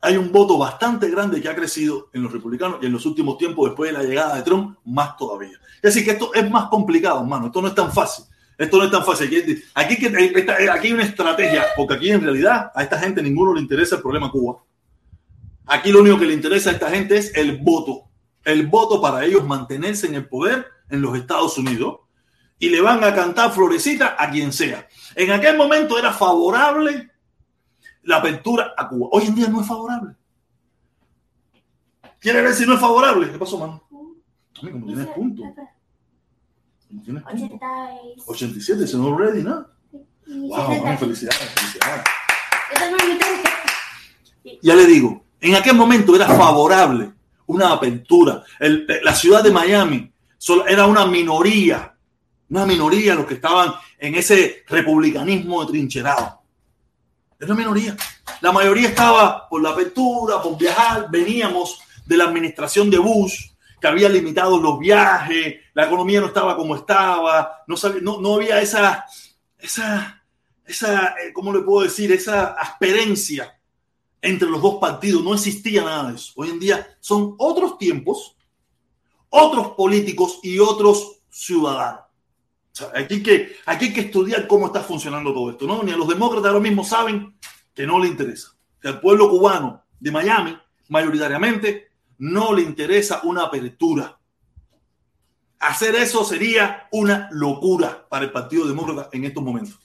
[0.00, 3.36] hay un voto bastante grande que ha crecido en los republicanos y en los últimos
[3.36, 5.58] tiempos, después de la llegada de Trump, más todavía.
[5.76, 7.46] Es decir, que esto es más complicado, hermano.
[7.46, 8.24] Esto no es tan fácil.
[8.56, 9.28] Esto no es tan fácil.
[9.74, 13.60] Aquí, aquí, aquí hay una estrategia, porque aquí en realidad a esta gente ninguno le
[13.60, 14.62] interesa el problema Cuba.
[15.66, 18.04] Aquí lo único que le interesa a esta gente es el voto.
[18.44, 22.00] El voto para ellos mantenerse en el poder en los Estados Unidos
[22.58, 24.88] y le van a cantar florecita a quien sea.
[25.14, 27.10] En aquel momento era favorable
[28.02, 29.08] la apertura a Cuba.
[29.12, 30.14] Hoy en día no es favorable.
[32.20, 33.30] ¿Quiere ver si no es favorable?
[33.30, 33.82] ¿Qué pasó, mano?
[34.60, 35.42] Como tienes punto.
[37.04, 37.58] ¿Tienes punto?
[38.26, 39.66] 87, se no ready, ¿no?
[40.26, 42.04] Wow, felicidades, felicidades.
[44.62, 47.12] Ya le digo, en aquel momento era favorable
[47.46, 48.42] una apertura.
[48.58, 50.12] El, la ciudad de Miami
[50.68, 51.94] era una minoría,
[52.50, 56.37] una minoría los que estaban en ese republicanismo trincherado.
[57.38, 57.96] Era una minoría.
[58.40, 61.08] La mayoría estaba por la apertura, por viajar.
[61.10, 66.56] Veníamos de la administración de Bush, que había limitado los viajes, la economía no estaba
[66.56, 69.04] como estaba, no, sabía, no, no había esa,
[69.58, 70.24] esa,
[70.66, 72.10] esa, ¿cómo le puedo decir?
[72.10, 73.54] Esa asperencia
[74.20, 76.32] entre los dos partidos, no existía nada de eso.
[76.36, 78.36] Hoy en día son otros tiempos,
[79.28, 82.07] otros políticos y otros ciudadanos.
[82.94, 85.82] Aquí, hay que, aquí que estudiar cómo está funcionando todo esto, ¿no?
[85.82, 87.36] Ni a los demócratas ahora mismo saben
[87.74, 88.56] que no le interesa.
[88.80, 90.56] Que al pueblo cubano de Miami,
[90.88, 94.18] mayoritariamente, no le interesa una apertura.
[95.60, 99.78] Hacer eso sería una locura para el Partido Demócrata en estos momentos.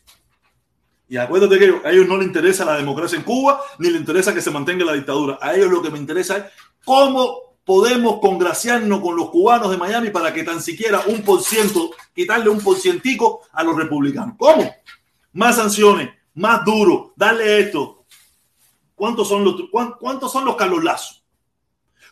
[1.08, 4.34] Y acuérdate que a ellos no les interesa la democracia en Cuba, ni les interesa
[4.34, 5.38] que se mantenga la dictadura.
[5.42, 6.44] A ellos lo que me interesa es
[6.84, 11.92] cómo podemos congraciarnos con los cubanos de Miami para que tan siquiera un por ciento,
[12.14, 14.36] quitarle un por cientico a los republicanos.
[14.38, 14.74] ¿Cómo?
[15.34, 18.06] Más sanciones, más duro, darle esto.
[18.96, 19.56] ¿Cuántos son los,
[20.00, 21.16] cuántos son los Carlos Lazo?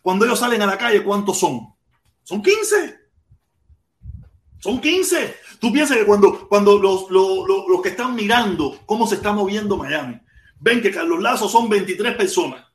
[0.01, 1.73] Cuando ellos salen a la calle, ¿cuántos son?
[2.23, 2.99] Son 15.
[4.59, 5.35] Son 15.
[5.59, 9.31] Tú piensas que cuando, cuando los, los, los, los, que están mirando cómo se está
[9.31, 10.19] moviendo Miami,
[10.59, 12.65] ven que Carlos Lazo son 23 personas.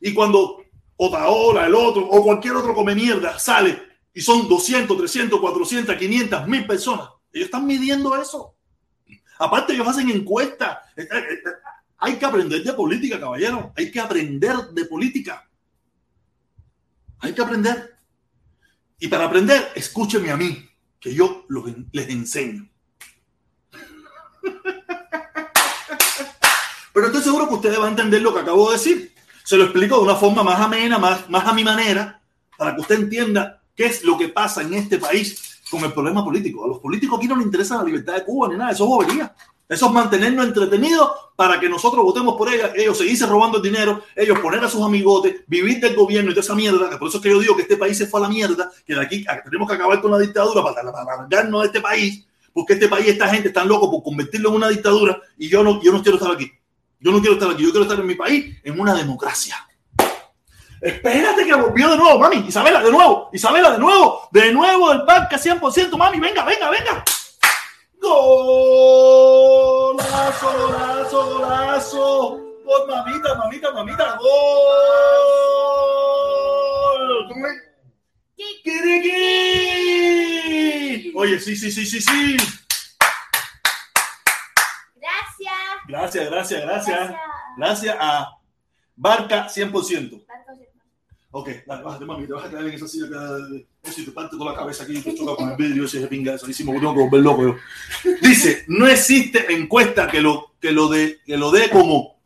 [0.00, 0.65] Y cuando
[0.96, 3.82] Otaola, el otro, o cualquier otro come mierda sale
[4.14, 7.10] y son 200, 300, 400, 500, mil personas.
[7.32, 8.56] Ellos están midiendo eso.
[9.38, 10.78] Aparte, ellos hacen encuestas.
[11.98, 13.74] Hay que aprender de política, caballero.
[13.76, 15.46] Hay que aprender de política.
[17.18, 17.94] Hay que aprender.
[18.98, 20.66] Y para aprender, escúcheme a mí,
[20.98, 22.70] que yo los, les enseño.
[26.94, 29.14] Pero estoy seguro que ustedes van a entender lo que acabo de decir.
[29.46, 32.20] Se lo explico de una forma más amena, más, más a mi manera,
[32.58, 36.24] para que usted entienda qué es lo que pasa en este país con el problema
[36.24, 36.64] político.
[36.64, 38.88] A los políticos aquí no les interesa la libertad de Cuba ni nada, eso es
[38.88, 39.32] bobería.
[39.68, 44.02] Eso es mantenernos entretenidos para que nosotros votemos por ella, ellos seguirse robando el dinero,
[44.16, 46.98] ellos poner a sus amigotes, vivir del gobierno y de esa mierda.
[46.98, 48.96] Por eso es que yo digo que este país se fue a la mierda, que
[48.96, 52.72] de aquí tenemos que acabar con la dictadura para, para largarnos de este país, porque
[52.72, 55.92] este país, esta gente está loco por convertirlo en una dictadura y yo no, yo
[55.92, 56.50] no quiero estar aquí.
[56.98, 59.56] Yo no quiero estar aquí, yo quiero estar en mi país en una democracia.
[60.80, 62.44] Espérate que volvió de nuevo, mami.
[62.48, 63.30] Isabela, de nuevo.
[63.32, 64.28] Isabela, de nuevo.
[64.30, 66.20] De nuevo el parque 100%, mami.
[66.20, 67.04] Venga, venga, venga.
[68.00, 69.42] Golazo,
[70.58, 72.40] golazo, golazo.
[72.64, 74.18] Por mamita, mamita, mamita.
[74.18, 74.28] Gol.
[77.28, 77.66] ¿Cómo es?
[81.14, 82.36] Oye, sí, sí, sí, sí, sí.
[85.88, 86.30] Gracias.
[86.30, 87.14] Gracias, gracias, gracias.
[87.56, 88.38] Gracias a
[88.96, 90.24] Barca 100%.
[91.38, 94.10] Ok, dale, bájate, mami, te vas a quedar en esa silla que eso y te
[94.10, 96.72] parte toda la cabeza aquí y te choca con el vidrio ese de pinga salísimo,
[96.72, 97.56] tengo que volver loco yo.
[98.22, 102.16] Dice, no existe encuesta que lo, que lo dé que lo dé como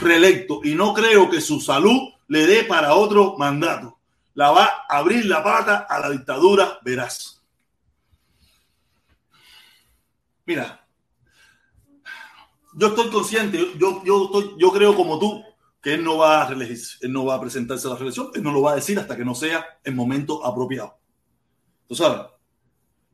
[0.00, 3.98] reelecto y no creo que su salud le dé para otro mandato.
[4.32, 7.42] La va a abrir la pata a la dictadura, verás.
[10.46, 10.85] Mira,
[12.76, 15.42] yo estoy consciente, yo, yo, estoy, yo creo como tú
[15.82, 18.52] que él no, va a él no va a presentarse a la reelección, él no
[18.52, 20.98] lo va a decir hasta que no sea el momento apropiado.
[21.88, 22.20] ¿Tú sabes?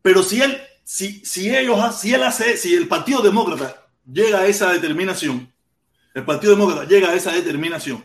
[0.01, 4.47] Pero si él, si, si ellos, si él hace, si el Partido Demócrata llega a
[4.47, 5.53] esa determinación,
[6.13, 8.05] el Partido Demócrata llega a esa determinación,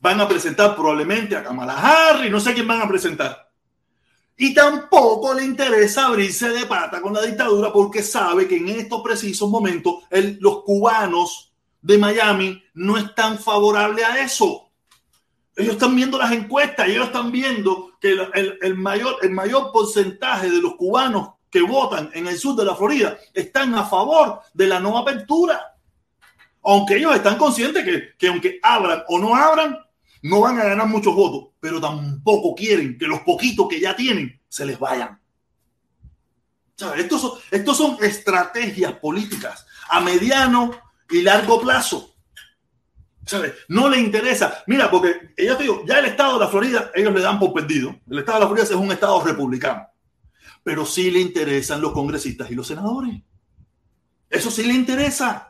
[0.00, 3.49] van a presentar probablemente a Kamala Harris, no sé quién van a presentar.
[4.42, 9.02] Y tampoco le interesa abrirse de pata con la dictadura porque sabe que en estos
[9.02, 9.96] precisos momentos
[10.38, 14.70] los cubanos de Miami no están favorables a eso.
[15.54, 18.16] Ellos están viendo las encuestas y ellos están viendo que
[18.62, 23.74] el, mayor, porcentaje de los cubanos que votan en el sur de la Florida están
[23.74, 25.76] a favor de la no apertura.
[26.62, 29.76] Aunque ellos están conscientes que, que aunque abran o no abran,
[30.22, 34.40] no van a ganar muchos votos, pero tampoco quieren que los poquitos que ya tienen
[34.48, 35.20] se les vayan.
[36.96, 40.70] Estos son, estos son estrategias políticas a mediano
[41.10, 42.14] y largo plazo.
[43.26, 43.52] ¿Sabes?
[43.68, 44.64] No le interesa.
[44.66, 47.52] Mira, porque yo te digo, ya el estado de la Florida, ellos le dan por
[47.52, 47.94] perdido.
[48.10, 49.86] El estado de la Florida es un estado republicano.
[50.62, 53.22] Pero sí le interesan los congresistas y los senadores.
[54.28, 55.49] Eso sí le interesa.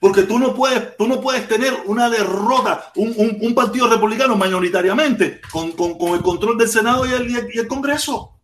[0.00, 5.74] Porque tú no puedes, tú no puedes tener una derrota, un, partido republicano mayoritariamente con,
[6.14, 8.38] el control del Senado y el, Congreso.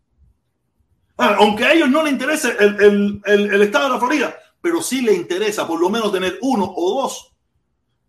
[1.16, 5.14] Ah, aunque a ellos no les interese el, Estado de la Florida, pero sí le
[5.14, 7.30] interesa por lo menos tener uno o dos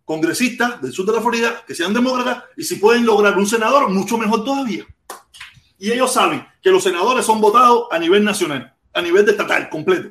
[0.04, 3.88] congresistas del sur de la Florida que sean demócratas y si pueden lograr un senador,
[3.90, 4.84] mucho mejor todavía.
[5.78, 9.68] Y ellos saben que los senadores son votados a nivel nacional, a nivel de estatal,
[9.68, 10.10] completo.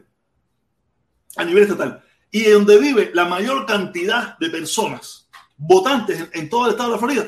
[1.35, 2.04] A nivel estatal
[2.35, 6.99] y donde vive la mayor cantidad de personas votantes en, todo el estado de la
[6.99, 7.25] Florida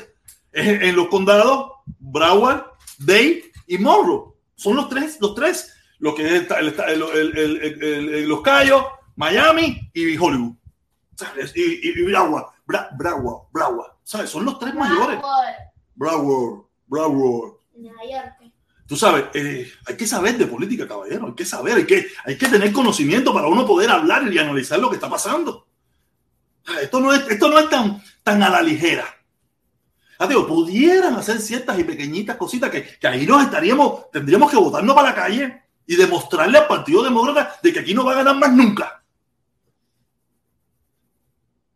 [0.52, 2.66] es en, los condados Broward,
[2.98, 4.34] Dade y Monroe.
[4.54, 8.84] Son los tres, los tres, lo que es el, los Cayos,
[9.16, 10.56] Miami y Hollywood.
[11.54, 14.28] Y, y, Broward, Broward, Broward, ¿sabes?
[14.28, 15.20] Son los tres mayores.
[15.94, 17.54] Broward, Broward.
[18.88, 22.38] Tú sabes, eh, hay que saber de política, caballero, hay que saber, hay que, hay
[22.38, 25.68] que tener conocimiento para uno poder hablar y analizar lo que está pasando.
[26.80, 29.04] Esto no es, esto no es tan, tan a la ligera.
[30.18, 34.56] Ah, digo, pudieran hacer ciertas y pequeñitas cositas que, que ahí nos estaríamos, tendríamos que
[34.56, 38.16] votarnos para la calle y demostrarle al Partido Demócrata de que aquí no va a
[38.16, 39.04] ganar más nunca.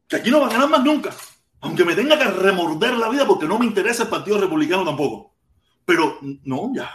[0.09, 1.11] Que aquí no va a ganar más nunca.
[1.61, 5.32] Aunque me tenga que remorder la vida porque no me interesa el Partido Republicano tampoco.
[5.85, 6.91] Pero no, ya.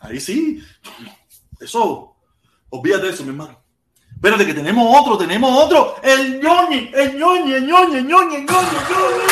[0.00, 0.62] Ahí sí.
[1.60, 2.16] Eso,
[2.70, 3.62] olvídate de eso, mi hermano.
[4.12, 5.96] Espérate que tenemos otro, tenemos otro.
[6.02, 9.22] El ñoñi, el ñoñi, el ñoñi, el ñoñi, el ñoñi, el ñoñi.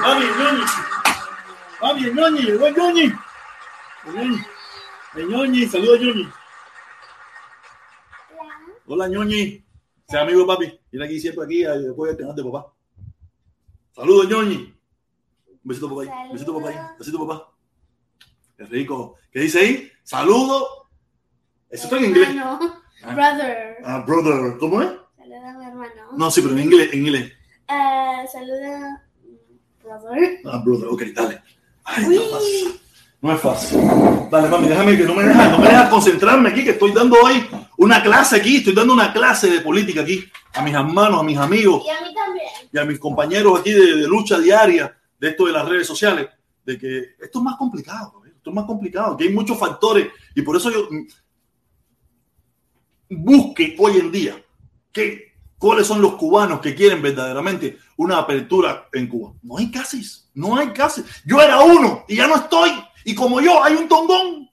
[0.00, 0.64] Mami, el ñoñi.
[1.80, 3.12] Mami, el ñoñi, llegó el ñoñi.
[4.06, 4.38] El ñoñi,
[5.14, 6.28] el ñoñi, saludos ñoñi.
[8.86, 9.63] Hola ñoñi.
[10.08, 10.80] Sea amigo de papi.
[10.90, 12.72] Viene aquí siempre aquí después del canal de papá.
[13.94, 14.74] Saludos, ñoñi.
[15.48, 16.02] Un besito, papá.
[16.26, 16.90] Un besito, papá.
[16.92, 17.52] Un besito, papá.
[18.56, 19.16] Qué rico.
[19.32, 19.90] ¿Qué dice ahí?
[20.02, 20.88] Saludo.
[21.70, 22.28] Eso está en inglés.
[22.38, 23.14] Ah.
[23.14, 23.76] Brother.
[23.84, 24.58] Ah, brother.
[24.58, 24.90] ¿Cómo es?
[25.16, 26.12] Saluda a mi hermano.
[26.16, 26.90] No, sí, pero en inglés.
[26.92, 27.32] En inglés.
[27.68, 29.04] Uh, saluda.
[29.82, 30.40] Brother.
[30.44, 30.88] Ah, brother.
[30.88, 31.42] Ok, dale.
[31.84, 32.80] Ay, Uy.
[33.20, 33.80] No es fácil.
[34.30, 37.16] Dale, mami, déjame que no me deja, no me deja concentrarme aquí, que estoy dando
[37.22, 37.46] hoy
[37.78, 41.38] una clase aquí, estoy dando una clase de política aquí, a mis hermanos, a mis
[41.38, 41.82] amigos.
[41.86, 42.46] Y a mí también.
[42.72, 46.28] Y a mis compañeros aquí de, lucha diaria, de esto de las redes sociales,
[46.64, 50.42] de que esto es más complicado, esto es más complicado, que hay muchos factores, y
[50.42, 50.88] por eso yo
[53.10, 54.44] busque hoy en día
[54.92, 59.32] que, cuáles son los cubanos que quieren verdaderamente una apertura en Cuba.
[59.42, 60.02] No hay casi,
[60.34, 61.02] no hay casi.
[61.24, 62.70] Yo era uno y ya no estoy.
[63.04, 64.50] Y como yo, hay un tongón.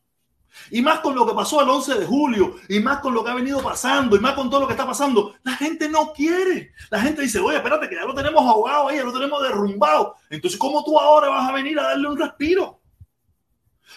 [0.71, 3.29] Y más con lo que pasó el 11 de julio, y más con lo que
[3.29, 6.73] ha venido pasando, y más con todo lo que está pasando, la gente no quiere.
[6.89, 10.15] La gente dice, oye, espérate, que ya lo tenemos ahogado ahí, ya lo tenemos derrumbado.
[10.29, 12.81] Entonces, ¿cómo tú ahora vas a venir a darle un respiro?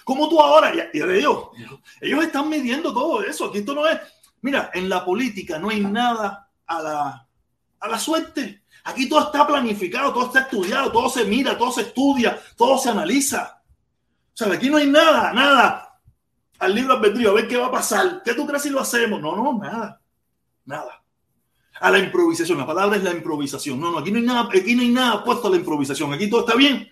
[0.02, 0.72] ¿Cómo tú ahora?
[0.92, 1.52] Y, digo,
[2.00, 3.46] ellos están midiendo todo eso.
[3.46, 4.00] Aquí esto no es.
[4.42, 7.28] Mira, en la política no hay nada a la,
[7.80, 8.64] a la suerte.
[8.84, 12.90] Aquí todo está planificado, todo está estudiado, todo se mira, todo se estudia, todo se
[12.90, 13.62] analiza.
[14.34, 15.83] O sea, aquí no hay nada, nada.
[16.64, 18.22] Al libro albedrío, a ver qué va a pasar.
[18.24, 19.20] ¿Qué tú crees si lo hacemos?
[19.20, 20.00] No, no, nada.
[20.64, 21.04] Nada.
[21.80, 22.56] A la improvisación.
[22.56, 23.78] La palabra es la improvisación.
[23.78, 26.12] No, no, aquí no hay nada, aquí no hay nada puesto a la improvisación.
[26.14, 26.90] Aquí todo está bien.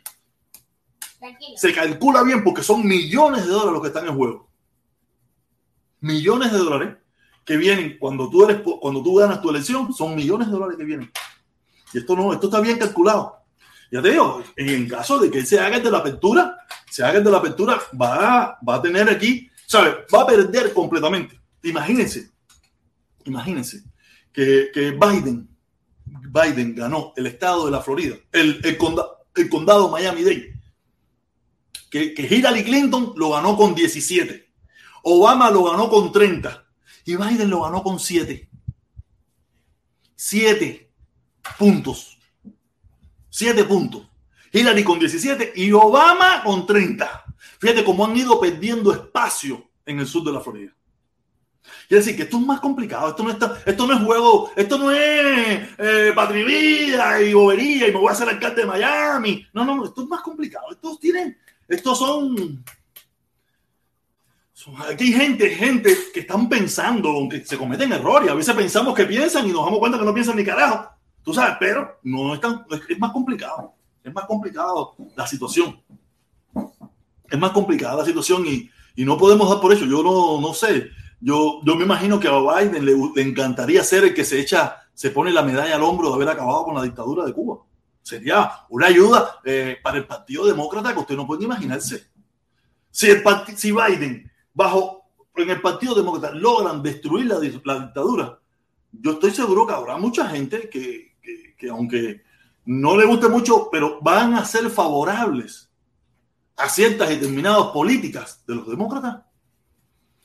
[1.56, 4.50] Se calcula bien porque son millones de dólares los que están en juego.
[6.00, 6.96] Millones de dólares
[7.44, 10.84] que vienen cuando tú eres cuando tú ganas tu elección, son millones de dólares que
[10.84, 11.10] vienen.
[11.92, 13.38] Y esto no, esto está bien calculado.
[13.90, 16.56] ya te digo, en caso de que se haga el de la apertura,
[16.90, 19.48] se haga el de la apertura, va, va a tener aquí,
[20.14, 21.40] Va a perder completamente.
[21.62, 22.30] Imagínense,
[23.24, 23.84] imagínense
[24.32, 25.48] que, que Biden,
[26.04, 29.06] Biden ganó el estado de la Florida, el, el, conda-
[29.50, 30.60] condado Miami-Dade,
[32.14, 34.50] que Hillary Clinton lo ganó con 17,
[35.04, 36.64] Obama lo ganó con 30
[37.04, 38.48] y Biden lo ganó con 7.
[40.16, 40.90] 7
[41.58, 42.18] puntos.
[43.30, 44.08] 7 puntos.
[44.52, 47.24] Hillary con 17 y Obama con 30.
[47.62, 50.72] Fíjate cómo han ido perdiendo espacio en el sur de la Florida.
[51.86, 53.10] Quiere decir que esto es más complicado.
[53.10, 58.00] Esto no, está, esto no es juego, esto no es eh, y bobería y me
[58.00, 59.46] voy a hacer alcalde de Miami.
[59.52, 60.72] No, no, esto es más complicado.
[60.72, 61.38] Estos tienen,
[61.68, 62.64] estos son,
[64.90, 68.28] Aquí hay gente, gente que están pensando, que se cometen errores.
[68.28, 70.90] A veces pensamos que piensan y nos damos cuenta que no piensan ni carajo.
[71.22, 73.72] Tú sabes, pero no es tan, es, es más complicado.
[74.02, 75.80] Es más complicado la situación.
[77.32, 79.84] Es más complicada la situación y, y no podemos dar por eso.
[79.86, 80.90] Yo no, no sé.
[81.20, 84.76] Yo, yo me imagino que a Biden le, le encantaría ser el que se echa,
[84.92, 87.58] se pone la medalla al hombro de haber acabado con la dictadura de Cuba.
[88.02, 92.08] Sería una ayuda eh, para el Partido Demócrata que usted no puede imaginarse.
[92.90, 93.22] Si, el
[93.56, 95.04] si Biden, bajo
[95.36, 98.38] en el Partido Demócrata, logran destruir la, la dictadura,
[98.92, 102.22] yo estoy seguro que habrá mucha gente que, que- que aunque
[102.66, 105.70] no le guste mucho, pero van a ser favorables
[106.56, 109.22] a ciertas determinadas políticas de los demócratas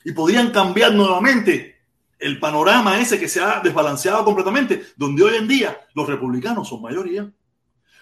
[0.04, 1.76] y podrían cambiar nuevamente
[2.18, 6.82] el panorama ese que se ha desbalanceado completamente, donde hoy en día los republicanos son
[6.82, 7.30] mayoría.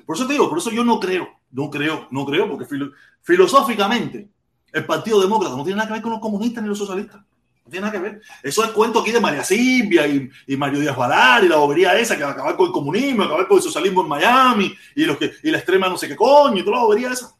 [0.04, 2.92] Por eso te digo, por eso yo no creo, no creo, no creo, porque filo-
[3.22, 4.28] filosóficamente
[4.72, 7.20] el Partido Demócrata no tiene nada que ver con los comunistas ni los socialistas.
[7.64, 8.22] No tiene nada que ver.
[8.42, 11.98] Eso es cuento aquí de María Silvia y, y Mario Díaz Valar y la bobería
[11.98, 15.04] esa que va a acabar con el comunismo, acabar con el socialismo en Miami y,
[15.04, 17.35] los que, y la extrema no sé qué coño y toda la bobería esa.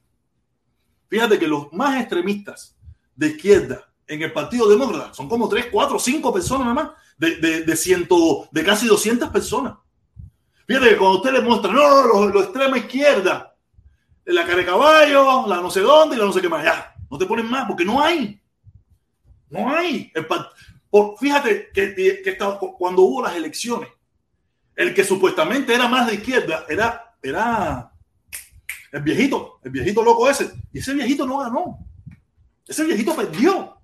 [1.09, 2.77] Fíjate que los más extremistas
[3.15, 7.37] de izquierda en el Partido Demócrata son como 3, 4, 5 personas nada más, de,
[7.37, 9.75] de, de, ciento, de casi 200 personas.
[10.67, 13.55] Fíjate que cuando usted le muestra, no, los, los extrema izquierda,
[14.25, 16.95] la cara de caballo, la no sé dónde y la no sé qué más, ya,
[17.09, 18.41] no te ponen más porque no hay.
[19.49, 20.11] No hay.
[20.15, 23.89] El por, fíjate que, que estaba- cuando hubo las elecciones,
[24.75, 27.93] el que supuestamente era más de izquierda era, era
[28.97, 30.51] el viejito, el viejito loco ese.
[30.73, 31.87] Y ese viejito no ganó.
[32.67, 33.77] Ese viejito perdió.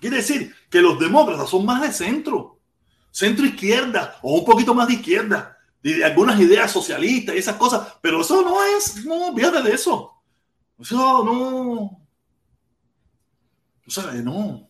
[0.00, 2.58] Quiere decir que los demócratas son más de centro,
[3.10, 7.98] centro izquierda o un poquito más de izquierda, de, algunas ideas socialistas y esas cosas,
[8.00, 10.10] pero eso no es, no, fíjate de eso.
[10.78, 12.00] Eso no.
[13.86, 14.69] O sea, no.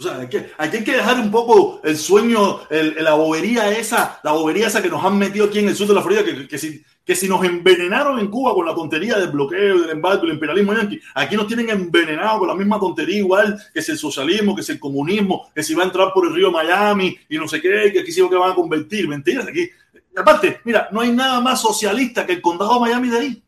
[0.00, 4.18] O sea, hay que, hay que dejar un poco el sueño, el, la bobería esa,
[4.24, 6.48] la bobería esa que nos han metido aquí en el sur de la Florida, que,
[6.48, 10.22] que si, que si nos envenenaron en Cuba con la tontería del bloqueo, del embargo,
[10.22, 13.98] del imperialismo yanqui, aquí nos tienen envenenado con la misma tontería igual que si el
[13.98, 17.36] socialismo, que si el comunismo, que si va a entrar por el río Miami y
[17.36, 19.68] no sé qué, que aquí sí lo que van a convertir, mentiras aquí.
[20.16, 23.42] Aparte, mira, no hay nada más socialista que el condado de Miami de ahí.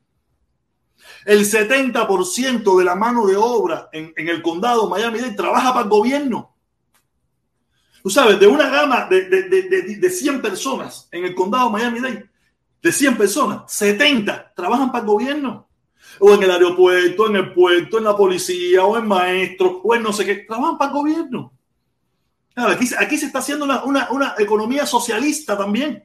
[1.25, 6.55] El 70% de la mano de obra en, el condado Miami-Dade trabaja para el gobierno.
[8.03, 11.71] Tú sabes, de una gama de, de, de, de, de 100 personas en el condado
[11.71, 12.29] Miami-Dade,
[12.83, 15.69] de 100 personas, 70 trabajan para el gobierno.
[16.19, 20.03] O en el aeropuerto, en el puerto, en la policía, o en maestro, o en
[20.03, 20.35] no sé qué.
[20.47, 21.53] Trabajan para el gobierno.
[22.55, 26.05] Aquí, se está haciendo una economía socialista también.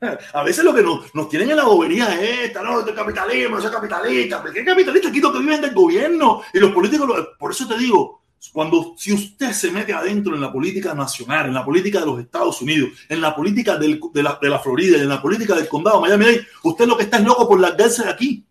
[0.32, 3.70] A veces lo que nos, tienen en la bobería es esta, no, este capitalismo, ese
[3.70, 4.42] capitalista.
[4.52, 5.08] ¿Qué capitalista?
[5.08, 7.28] Aquí lo que viven del gobierno y los políticos.
[7.38, 8.22] Por eso te digo,
[8.52, 12.20] cuando si usted se mete adentro en la política nacional, en la política de los
[12.20, 16.40] Estados Unidos, en la política de, la, Florida, en la política del condado de Miami,
[16.62, 18.44] usted lo que está es loco por largarse de aquí.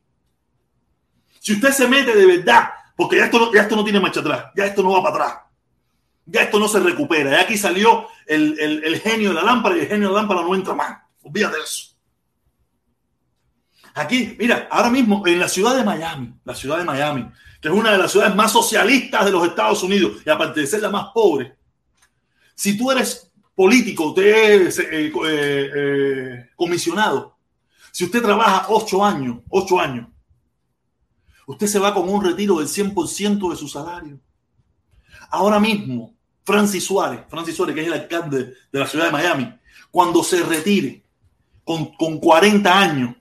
[1.40, 4.46] Si usted se mete de verdad, porque ya esto, ya esto no tiene marcha atrás,
[4.56, 5.44] ya esto no va para atrás,
[6.26, 9.88] ya esto no se recupera, ya aquí salió el genio de la lámpara y el
[9.88, 11.09] genio de la lámpara no entra más.
[11.24, 11.90] Olvídate de eso.
[13.94, 17.74] Aquí, mira, ahora mismo en la ciudad de Miami, la ciudad de Miami, que es
[17.74, 20.90] una de las ciudades más socialistas de los Estados Unidos y aparte de ser la
[20.90, 21.58] más pobre,
[22.56, 25.12] si tú eres político, usted es eh, eh,
[25.76, 27.38] eh, comisionado,
[27.92, 30.08] si usted trabaja ocho años, ocho años,
[31.48, 34.20] usted se va con un retiro del 100% de su salario.
[35.32, 36.16] Ahora mismo,
[36.46, 39.54] Francis Suárez, Francis Suárez, que es el alcalde de la ciudad de Miami,
[39.92, 41.04] cuando se retire
[41.70, 43.16] con, con 40 años,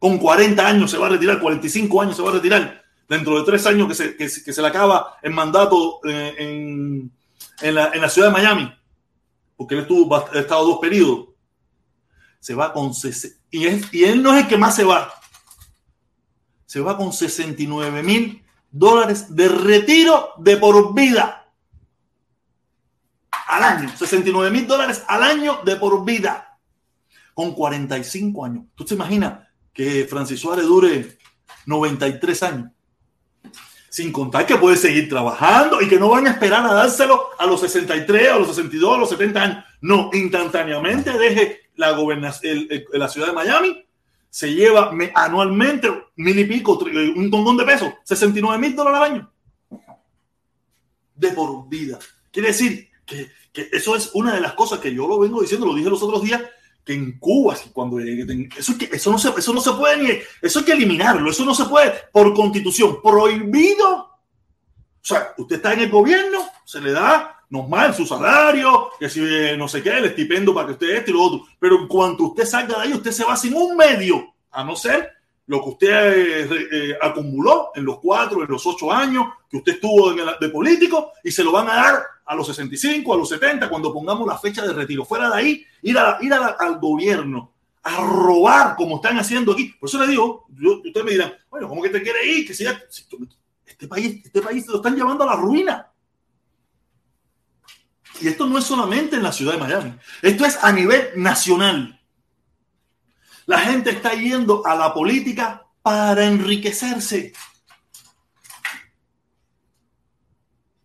[0.00, 3.44] con 40 años se va a retirar, 45 años se va a retirar, dentro de
[3.44, 7.12] tres años que se, que, se- le acaba el mandato eh, en,
[7.60, 8.74] en la, en la ciudad de Miami,
[9.56, 11.28] porque él estuvo, ha estado dos periodos,
[12.40, 12.90] se va con,
[13.52, 15.14] y, es, y él no es el que más se va.
[16.66, 21.46] Se va con 69 mil dólares de retiro de por vida.
[23.46, 23.88] Al año.
[23.96, 26.45] 69 mil dólares al año de por vida.
[27.36, 28.64] Con 45 años.
[28.74, 31.18] ¿Tú te imaginas que Francis Suárez dure
[31.66, 32.70] 93 años?
[33.90, 37.44] Sin contar que puede seguir trabajando y que no van a esperar a dárselo a
[37.44, 39.64] los 63, a los 62, a los 70 años.
[39.82, 41.94] No, instantáneamente deje la,
[42.92, 43.86] la ciudad de Miami
[44.36, 49.32] se lleva anualmente mil y pico, un montón de pesos, 69 mil dólares al año.
[51.14, 51.98] De por vida.
[52.30, 55.66] Quiere decir que, que, eso es una de las cosas que yo lo vengo diciendo,
[55.66, 56.42] lo dije los otros días,
[56.86, 60.10] que en Cuba, cuando eso, eso, no se, eso no se puede ni,
[60.40, 63.88] eso hay que eliminarlo, eso no se puede por constitución, prohibido.
[63.88, 69.20] O sea, usted está en el gobierno, se le da normal su salario, que si
[69.20, 71.46] eh, no sé qué, el estipendio para que usted esté y lo otro.
[71.58, 74.76] Pero en cuanto usted salga de ahí, usted se va sin un medio, a no
[74.76, 75.10] ser
[75.46, 79.74] lo que usted eh, eh, acumuló en los cuatro, en los ocho años que usted
[79.74, 83.68] estuvo de político y se lo van a dar a los 65, a los 70,
[83.68, 85.04] cuando pongamos la fecha de retiro.
[85.04, 86.18] Fuera de ahí, ir, a,
[86.58, 87.52] al gobierno
[87.84, 89.72] a robar como están haciendo aquí.
[89.78, 92.46] Por eso le digo, yo, usted me dirá, bueno, ¿cómo que te quiere ir?
[92.48, 92.64] Que si
[93.64, 95.92] este país, este país lo están llevando a la ruina.
[98.20, 101.95] Y esto no es solamente en la ciudad de Miami, esto es a nivel nacional.
[103.46, 107.32] La gente está yendo a la política para enriquecerse.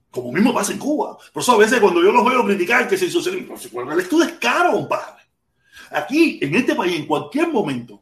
[0.09, 1.17] Como mismo pasa en Cuba.
[1.33, 3.55] Por eso a veces cuando yo los veo criticar que se socialismo,
[3.91, 5.21] el estudio es caro, compadre.
[5.91, 8.01] Aquí, en este país, en cualquier momento,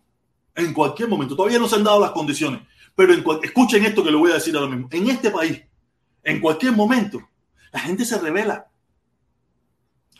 [0.56, 2.62] en cualquier momento, todavía no se han dado las condiciones,
[2.96, 4.90] pero escuchen esto que le voy a decir ahora mismo.
[4.92, 5.62] En este país,
[6.24, 7.20] en cualquier momento,
[7.72, 8.70] la gente se revela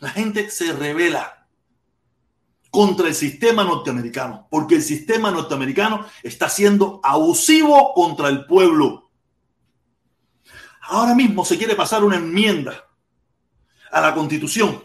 [0.00, 1.39] la gente se revela
[2.70, 9.10] contra el sistema norteamericano, porque el sistema norteamericano está siendo abusivo contra el pueblo.
[10.82, 12.84] Ahora mismo se quiere pasar una enmienda
[13.90, 14.82] a la constitución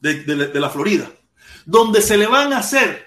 [0.00, 1.10] de, la Florida,
[1.66, 3.06] donde se le van a hacer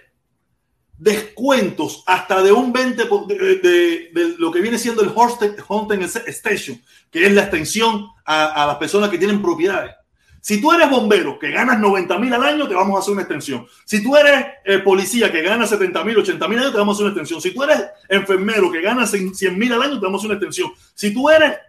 [0.98, 7.32] descuentos hasta de un 20 de, lo que viene siendo el Hunting Station, que es
[7.32, 9.96] la extensión a las personas que tienen propiedades
[10.42, 13.22] si tú eres bombero que ganas 90 mil al año, te vamos a hacer una
[13.22, 13.68] extensión.
[13.86, 16.96] Si tú eres eh, policía que gana 70 mil, 80 mil al año, te vamos
[16.96, 17.42] a hacer una extensión.
[17.42, 20.40] Si tú eres enfermero que gana 100 mil al año, te vamos a hacer una
[20.40, 20.72] extensión.
[20.96, 21.60] Si tú eres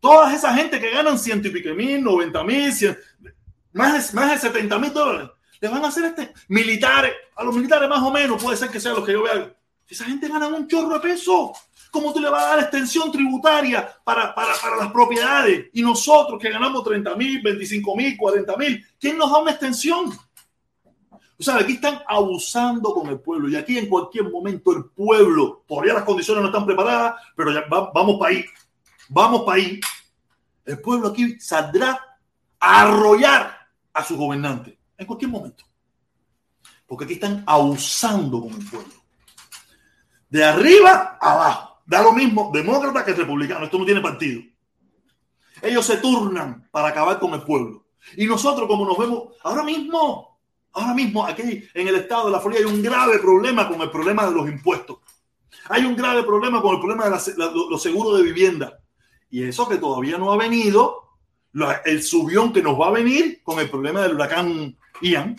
[0.00, 2.72] toda esa gente que ganan 100 y pico mil, 90 mil,
[3.72, 6.32] más, más de 70 mil dólares, le van a hacer este.
[6.48, 9.50] Militares, a los militares más o menos, puede ser que sean los que yo vea.
[9.88, 11.52] Esa gente gana un chorro de peso.
[11.90, 15.66] ¿Cómo tú le vas a dar extensión tributaria para, para, para las propiedades?
[15.72, 20.12] Y nosotros que ganamos 30 mil, 25 mil, 40 mil, ¿quién nos da una extensión?
[21.40, 25.64] O sea, aquí están abusando con el pueblo y aquí en cualquier momento el pueblo,
[25.66, 28.44] todavía las condiciones no están preparadas, pero ya vamos para ahí,
[29.08, 29.80] vamos para ahí.
[30.66, 32.18] El pueblo aquí saldrá
[32.60, 33.56] a arrollar
[33.94, 35.64] a sus gobernantes en cualquier momento.
[36.86, 38.92] Porque aquí están abusando con el pueblo.
[40.28, 41.69] De arriba abajo.
[41.90, 43.64] Da lo mismo demócrata que republicano.
[43.64, 44.42] Esto no tiene partido.
[45.60, 47.84] Ellos se turnan para acabar con el pueblo.
[48.16, 50.38] Y nosotros, como nos vemos ahora mismo,
[50.72, 53.90] ahora mismo aquí en el estado de la Florida hay un grave problema con el
[53.90, 54.98] problema de los impuestos.
[55.68, 58.78] Hay un grave problema con el problema de los seguros de vivienda.
[59.28, 61.16] Y eso que todavía no ha venido,
[61.84, 65.34] el subión que nos va a venir con el problema del huracán Ian.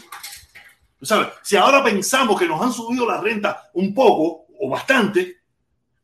[1.02, 1.30] ¿Sabes?
[1.44, 5.41] Si ahora pensamos que nos han subido la renta un poco o bastante,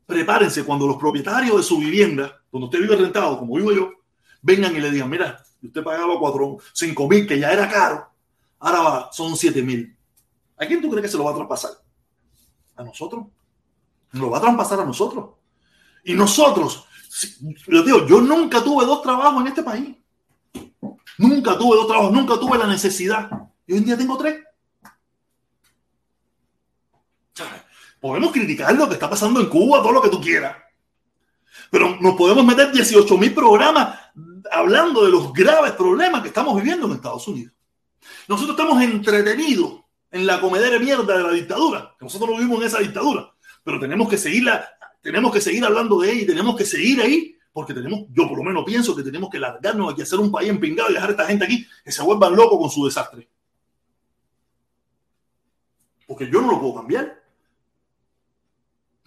[0.08, 3.92] prepárense cuando los propietarios de su vivienda, cuando usted vive rentado, como vivo yo,
[4.42, 8.08] vengan y le digan, mira, usted pagaba cuatro, cinco mil, que ya era caro,
[8.60, 9.96] ahora va, son siete mil.
[10.58, 11.72] ¿A quién tú crees que se lo va a traspasar?
[12.78, 13.26] ¿A nosotros?
[14.14, 15.32] Lo va a traspasar a nosotros.
[16.06, 16.86] Y nosotros,
[17.68, 19.96] yo digo, yo nunca tuve dos trabajos en este país.
[21.18, 23.30] Nunca tuve dos trabajos, nunca tuve la necesidad.
[23.66, 24.42] Y hoy en día tengo tres.
[28.08, 30.56] Podemos criticar lo que está pasando en Cuba, todo lo que tú quieras.
[31.70, 34.00] Pero nos podemos meter 18 mil programas
[34.50, 37.54] hablando de los graves problemas que estamos viviendo en Estados Unidos.
[38.30, 41.98] Nosotros estamos entretenidos en la comedera mierda de la dictadura.
[42.00, 43.30] Nosotros no vivimos en esa dictadura,
[43.62, 44.66] pero tenemos que seguirla,
[45.02, 48.38] tenemos que seguir hablando de ella y tenemos que seguir ahí porque tenemos, yo por
[48.38, 51.12] lo menos pienso que tenemos que largarnos aquí, hacer un país empingado y dejar a
[51.12, 53.28] esta gente aquí que se vuelvan locos con su desastre.
[56.08, 57.17] Porque yo no lo puedo cambiar.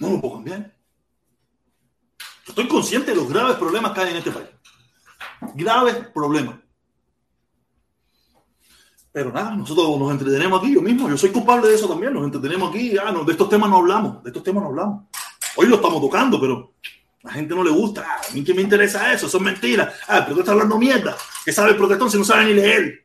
[0.00, 0.74] No lo puedo cambiar.
[2.46, 4.48] Estoy consciente de los graves problemas que hay en este país.
[5.54, 6.56] Graves problemas.
[9.12, 12.24] Pero nada, nosotros nos entretenemos aquí, yo mismo, yo soy culpable de eso también, nos
[12.24, 15.04] entretenemos aquí, ah, no, de estos temas no hablamos, de estos temas no hablamos.
[15.56, 16.74] Hoy lo estamos tocando, pero
[17.24, 19.42] a la gente no le gusta, ah, a mí que me interesa eso, eso es
[19.42, 19.92] mentira.
[20.06, 23.04] Ah, el protestón está hablando mierda, que sabe el protestón si no sabe ni leer.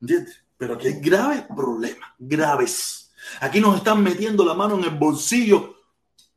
[0.00, 0.42] ¿Entiendes?
[0.56, 3.07] Pero aquí hay graves problemas, graves.
[3.40, 5.76] Aquí nos están metiendo la mano en el bolsillo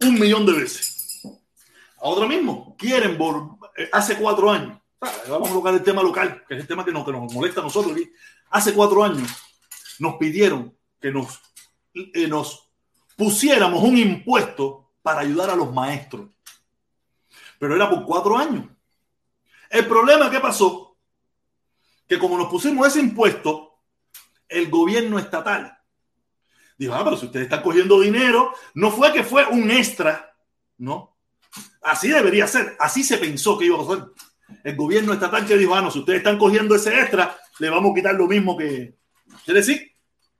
[0.02, 1.22] un millón de veces.
[2.02, 3.18] Ahora mismo quieren,
[3.78, 4.80] eh, hace cuatro años,
[5.30, 7.62] vamos a colocar el tema local, que es el tema que nos, que nos molesta
[7.62, 7.98] a nosotros.
[8.50, 9.30] Hace cuatro años
[10.00, 11.40] nos pidieron que nos,
[11.94, 12.70] eh, nos
[13.16, 16.30] pusiéramos un impuesto para ayudar a los maestros.
[17.60, 18.66] Pero era por cuatro años.
[19.70, 20.98] El problema que pasó,
[22.08, 23.80] que como nos pusimos ese impuesto,
[24.50, 25.81] el gobierno estatal
[26.82, 30.36] dijo, ah, pero si ustedes están cogiendo dinero, no fue que fue un extra,
[30.80, 31.16] ¿no?
[31.84, 34.08] Así debería ser, así se pensó que iba a pasar.
[34.64, 37.92] El gobierno estatal que dijo, ah, no, si ustedes están cogiendo ese extra, le vamos
[37.92, 38.98] a quitar lo mismo que...
[39.46, 39.92] Quiere decir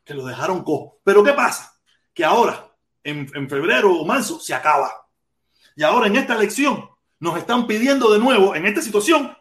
[0.04, 1.00] que lo dejaron cojo.
[1.04, 1.74] Pero ¿qué pasa?
[2.14, 4.92] Que ahora, en, en febrero o marzo, se acaba.
[5.76, 6.90] Y ahora en esta elección
[7.20, 9.38] nos están pidiendo de nuevo, en esta situación,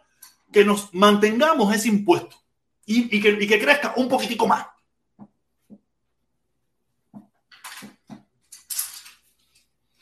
[0.53, 2.37] que nos mantengamos ese impuesto
[2.85, 4.67] y, y que, y que crezca un poquitico más.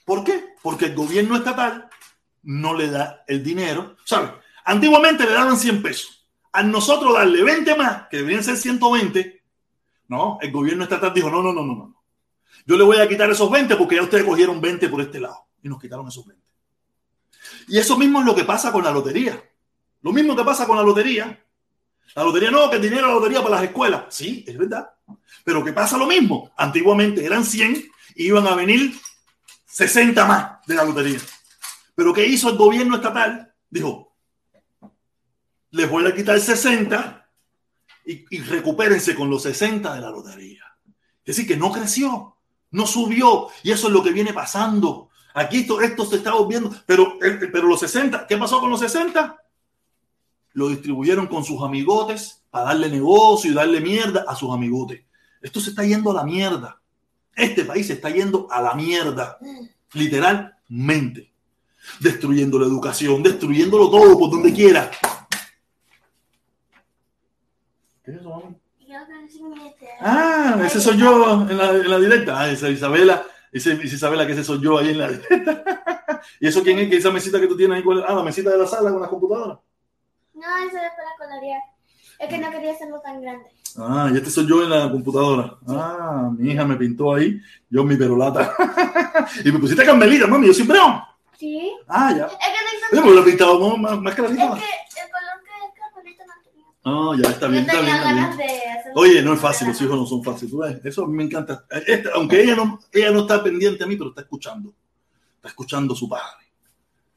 [0.08, 0.54] ¿Por qué?
[0.62, 1.90] Porque el gobierno estatal
[2.44, 3.94] no le da el dinero.
[4.06, 4.30] ¿Sabes?
[4.64, 6.26] Antiguamente le daban 100 pesos.
[6.50, 9.42] A nosotros darle 20 más, que deberían ser 120,
[10.08, 12.04] no, el gobierno estatal dijo, no, no, no, no, no.
[12.64, 15.46] Yo le voy a quitar esos 20 porque ya ustedes cogieron 20 por este lado
[15.62, 16.42] y nos quitaron esos 20.
[17.68, 19.38] Y eso mismo es lo que pasa con la lotería.
[20.00, 21.38] Lo mismo que pasa con la lotería.
[22.14, 24.04] La lotería no, que el dinero de la lotería para las escuelas.
[24.08, 24.88] Sí, es verdad.
[25.44, 26.50] Pero que pasa lo mismo.
[26.56, 27.74] Antiguamente eran 100
[28.14, 28.94] y iban a venir
[29.78, 31.20] 60 más de la lotería.
[31.94, 33.54] Pero ¿qué hizo el gobierno estatal?
[33.70, 34.12] Dijo,
[35.70, 37.30] les voy a quitar 60
[38.04, 40.64] y, recupérense con los 60 de la lotería.
[41.24, 42.38] Es decir, que no creció,
[42.72, 43.50] no subió.
[43.62, 45.10] Y eso es lo que viene pasando.
[45.32, 46.74] Aquí esto, esto se está volviendo.
[46.84, 49.40] Pero, eh, pero los 60, ¿qué pasó con los 60?
[50.54, 55.04] Lo distribuyeron con sus amigotes para darle negocio y darle mierda a sus amigotes.
[55.40, 56.82] Esto se está yendo a la mierda.
[57.38, 59.38] Este país se está yendo a la mierda.
[59.94, 61.32] Literalmente.
[62.00, 64.90] Destruyendo la educación, destruyéndolo todo por donde quiera.
[68.04, 68.54] ¿Qué es eso,
[69.78, 72.40] te- Ah, ese soy yo en la, en la directa.
[72.40, 73.24] Ah, esa Isabela.
[73.52, 76.22] Esa Isabela, que ese soy yo ahí en la directa.
[76.40, 76.88] ¿Y eso quién es?
[76.90, 77.84] ¿Que esa mesita que tú tienes ahí?
[78.06, 79.60] Ah, la mesita de la sala con la computadora.
[80.34, 81.60] No, eso es para colorear.
[82.18, 83.46] Es que no quería hacerlo tan grande.
[83.76, 85.56] Ah, y este soy yo en la computadora.
[85.68, 87.40] Ah, mi hija me pintó ahí,
[87.70, 88.54] yo en mi perolata.
[89.44, 90.78] y me pusiste carmelita, mami, yo siempre.
[91.38, 91.72] ¿Sí?
[91.86, 92.26] Ah, ya.
[92.26, 94.42] Es que no me lo he pintado más, más, clarito.
[94.56, 94.62] Es
[94.94, 96.66] que el color que es no tenía.
[96.84, 98.92] Ah, ya está bien, está bien, está de.
[98.96, 100.50] Oye, no es fácil, los hijos no son fáciles.
[100.50, 100.80] ¿tú ves?
[100.84, 101.64] Eso a mí me encanta.
[101.86, 104.74] Esta- aunque ella no, ella no está pendiente a mí, pero está escuchando.
[105.36, 106.46] Está escuchando a su padre.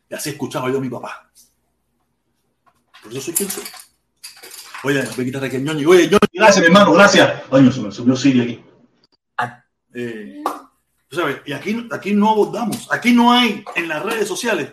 [0.10, 1.32] Y así escuchaba yo a mi papá.
[3.02, 3.64] Por eso soy quien soy.
[4.84, 5.90] Oye, voy a quitar aquí el ñoño.
[5.90, 7.44] Oye, ñoño, gracias, mi hermano, gracias.
[7.50, 8.66] Coño, se me subió Siri aquí.
[9.94, 10.42] Eh,
[11.08, 14.72] tú sabes, y aquí, aquí no abordamos, aquí no hay en las redes sociales.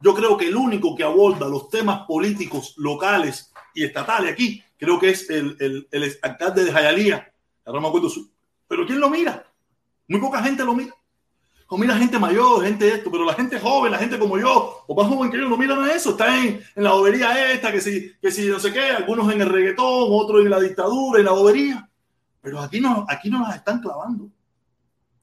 [0.00, 4.98] Yo creo que el único que aborda los temas políticos locales y estatales aquí, creo
[4.98, 7.32] que es el, el, el alcalde de Jayalía.
[7.64, 8.30] Ahora me acuerdo su.
[8.66, 9.46] Pero ¿quién lo mira?
[10.08, 10.94] Muy poca gente lo mira.
[11.72, 14.82] O mira gente mayor, gente de esto, pero la gente joven, la gente como yo,
[14.88, 16.10] o más joven que yo, no miran a eso.
[16.10, 19.40] Está en, en la bobería esta, que si, que si no sé qué, algunos en
[19.40, 21.88] el reggaetón, otros en la dictadura, en la bobería.
[22.40, 24.28] Pero aquí no, aquí no las están clavando.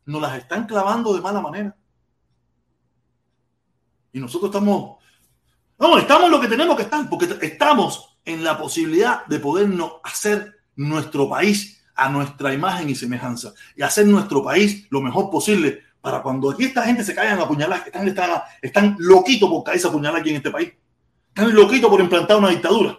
[0.06, 1.76] Nos las están clavando de mala manera.
[4.14, 5.04] Y nosotros estamos,
[5.78, 10.62] no, estamos lo que tenemos que estar, porque estamos en la posibilidad de podernos hacer
[10.78, 16.24] nuestro país a nuestra imagen y semejanza y hacer nuestro país lo mejor posible para
[16.24, 19.89] cuando aquí esta gente se caigan a puñalar, que están, están, están loquitos por caerse
[19.89, 20.72] a puñalar aquí en este país.
[21.28, 22.97] Están loquitos por implantar una dictadura.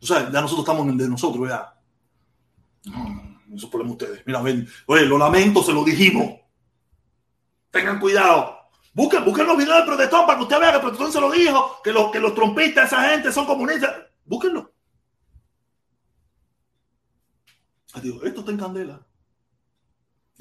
[0.00, 1.78] O sea, ya nosotros estamos en de nosotros, ya.
[2.86, 4.26] No, eso es problema de ustedes.
[4.26, 6.40] Mira, ven, oye, lo lamento, se lo dijimos.
[7.70, 8.56] Tengan cuidado.
[8.94, 11.30] Busquen, busquen los videos del protestón para que usted vea que el protestón se lo
[11.30, 13.94] dijo, que los, que los trompistas, esa gente son comunistas.
[14.24, 14.72] Búsquenlo.
[18.02, 19.06] Digo, esto está en candela.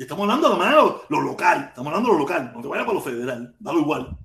[0.02, 1.66] Estamos hablando de manera lo, lo local.
[1.70, 2.52] Estamos hablando de lo local.
[2.56, 3.56] No te vayas para lo federal.
[3.60, 4.18] Da igual.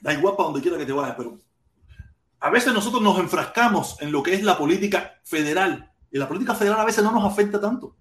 [0.00, 1.14] Da igual para donde quiera que te vayas.
[1.16, 1.38] Pero
[2.40, 5.92] a veces nosotros nos enfrascamos en lo que es la política federal.
[6.10, 7.96] Y la política federal a veces no nos afecta tanto.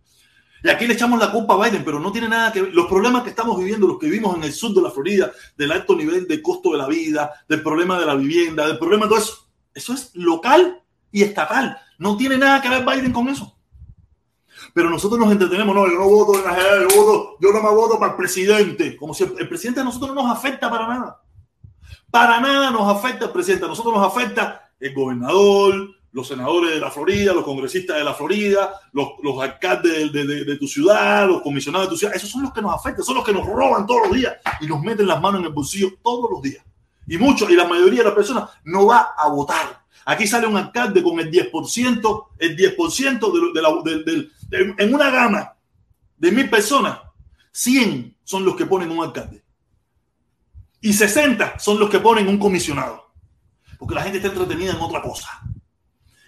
[0.63, 2.73] Y aquí le echamos la culpa a Biden, pero no tiene nada que ver.
[2.73, 5.71] Los problemas que estamos viviendo, los que vivimos en el sur de la Florida, del
[5.71, 9.09] alto nivel de costo de la vida, del problema de la vivienda, del problema de
[9.09, 10.81] todo eso, eso es local
[11.11, 11.77] y estatal.
[11.99, 13.56] No tiene nada que ver Biden con eso.
[14.77, 17.63] Pero nosotros nos entretenemos, no, yo no voto en la general, yo, voto, yo no
[17.63, 18.95] me voto para el presidente.
[18.95, 21.19] Como si el, presidente a nosotros no nos afecta para nada.
[22.11, 26.79] Para nada nos afecta el presidente, a nosotros nos afecta el gobernador, los senadores de
[26.79, 29.07] la Florida, los congresistas de la Florida, los,
[29.41, 32.15] alcaldes de, de- de tu ciudad, los comisionados de tu ciudad.
[32.15, 34.67] Esos son los que nos afectan, son los que nos roban todos los días y
[34.67, 36.63] nos meten las manos en el bolsillo todos los días.
[37.07, 39.86] Y muchos, y la mayoría de las personas no va a votar.
[40.09, 45.53] Aquí sale un alcalde con el 10%, el 10% de, de- en una gama
[46.15, 46.99] de mil personas,
[47.51, 49.43] 100 son los que ponen un alcalde.
[50.79, 53.11] Y 60 son los que ponen un comisionado.
[53.77, 55.41] Porque la gente está entretenida en otra cosa.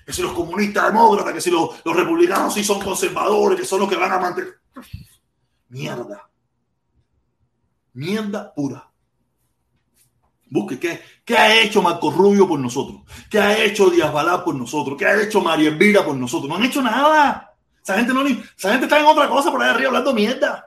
[0.05, 3.79] Que si los comunistas demócratas, que si los, los republicanos sí son conservadores, que son
[3.79, 4.55] los que van a mantener.
[5.69, 6.29] Mierda.
[7.93, 8.91] Mierda pura.
[10.51, 10.99] Busque qué,
[11.29, 15.05] qué ha hecho Marco Rubio por nosotros, qué ha hecho Díaz Balá por nosotros, qué
[15.05, 16.49] ha hecho María Elvira por nosotros.
[16.49, 17.53] No han hecho nada.
[17.83, 20.65] Esa gente, no, esa gente está en otra cosa por ahí arriba hablando mierda.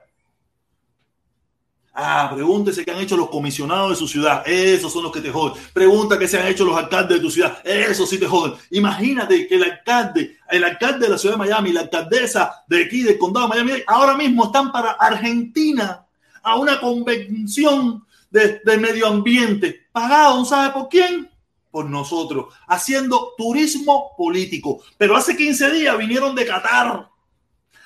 [1.93, 4.45] Ah, pregúntese qué han hecho los comisionados de su ciudad.
[4.47, 5.61] Esos son los que te joden.
[5.73, 7.59] Pregunta qué se han hecho los alcaldes de tu ciudad.
[7.65, 8.55] Esos sí te joden.
[8.71, 13.03] Imagínate que el alcalde, el alcalde de la ciudad de Miami, la alcaldesa de aquí,
[13.03, 16.07] del condado de Miami, ahora mismo están para Argentina
[16.41, 19.87] a una convención de, de medio ambiente.
[19.93, 21.31] Pagado, ¿sabe por quién?
[21.71, 24.83] Por nosotros, haciendo turismo político.
[24.99, 27.13] Pero hace 15 días vinieron de Qatar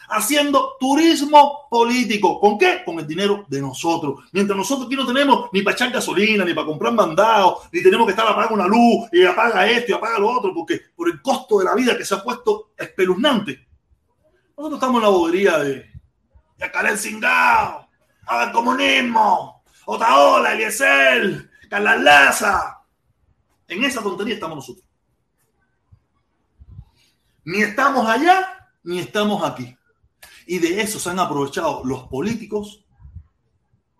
[0.08, 2.40] haciendo turismo político.
[2.40, 2.82] ¿Con qué?
[2.84, 4.24] Con el dinero de nosotros.
[4.32, 8.06] Mientras nosotros aquí no tenemos ni para echar gasolina, ni para comprar mandados, ni tenemos
[8.06, 11.20] que estar apagando una luz y apaga esto y apaga lo otro, porque por el
[11.20, 13.66] costo de la vida que se ha puesto espeluznante.
[14.56, 15.90] Nosotros estamos en la bobería de
[16.58, 17.88] Yacaré Cingao,
[18.26, 19.55] al comunismo,
[19.86, 22.82] Otaola, Eliezer, Carla Laza.
[23.68, 24.84] En esa tontería estamos nosotros.
[27.44, 29.76] Ni estamos allá, ni estamos aquí.
[30.46, 32.84] Y de eso se han aprovechado los políticos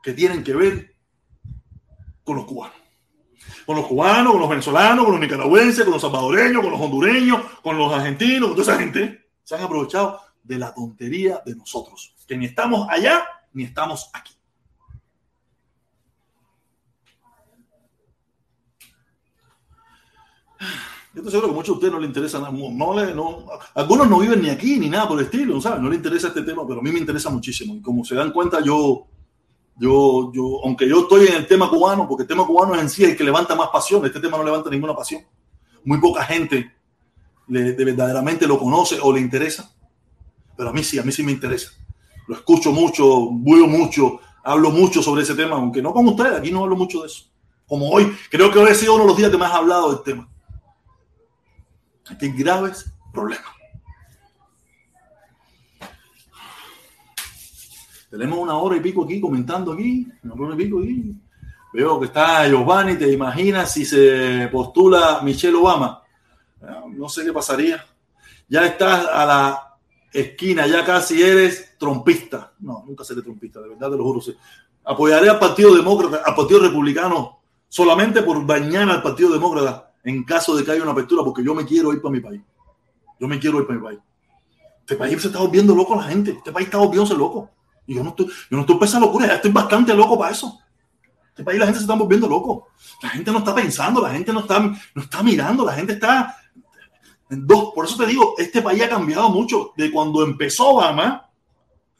[0.03, 0.97] que tienen que ver
[2.25, 2.77] con los cubanos.
[3.65, 7.45] Con los cubanos, con los venezolanos, con los nicaragüenses, con los salvadoreños, con los hondureños,
[7.63, 9.31] con los argentinos, con toda esa gente.
[9.45, 12.15] Se han aprovechado de la tontería de nosotros.
[12.27, 14.36] Que ni estamos allá, ni estamos aquí.
[21.17, 22.53] Yo estoy seguro que muchos de ustedes no les interesa nada.
[22.53, 25.81] No, algunos no viven ni aquí ni nada por el estilo, ¿sabes?
[25.81, 27.75] No les interesa este tema, pero a mí me interesa muchísimo.
[27.75, 29.07] Y como se dan cuenta, yo,
[29.79, 32.91] yo, yo, aunque yo estoy en el tema cubano, porque el tema cubano es en
[32.91, 35.23] sí el que levanta más pasión, este tema no levanta ninguna pasión.
[35.85, 36.71] Muy poca gente
[37.49, 39.75] le, de verdaderamente lo conoce o le interesa.
[40.55, 41.71] Pero a mí sí, a mí sí me interesa.
[42.29, 46.51] Lo escucho mucho, veo mucho, hablo mucho sobre ese tema, aunque no con ustedes, aquí
[46.51, 47.25] no hablo mucho de eso.
[47.67, 49.93] Como hoy, creo que hoy ha sido uno de los días que más he hablado
[49.93, 50.29] del tema.
[52.11, 53.47] Aquí graves problemas.
[58.11, 61.15] Tenemos una hora y pico aquí comentando aquí, una hora y pico aquí.
[61.73, 66.03] Veo que está Giovanni, te imaginas si se postula Michelle Obama.
[66.63, 67.85] Ah, No sé qué pasaría.
[68.49, 69.77] Ya estás a la
[70.13, 72.53] esquina, ya casi eres trompista.
[72.61, 74.21] No, nunca seré trompista, de verdad te lo juro.
[74.85, 80.55] Apoyaré al Partido Demócrata, al Partido Republicano, solamente por dañar al Partido Demócrata en caso
[80.57, 82.41] de que haya una apertura, porque yo me quiero ir para mi país.
[83.19, 83.99] Yo me quiero ir para mi país.
[84.79, 86.31] Este país se está volviendo loco la gente.
[86.31, 87.51] Este país está volviéndose loco.
[87.89, 90.61] Y yo no estoy, yo no estoy para locura, ya estoy bastante loco para eso.
[91.29, 92.69] Este país la gente se está volviendo loco.
[93.03, 96.37] La gente no está pensando, la gente no está, no está mirando, la gente está
[97.29, 97.73] en dos.
[97.75, 101.29] Por eso te digo, este país ha cambiado mucho de cuando empezó Obama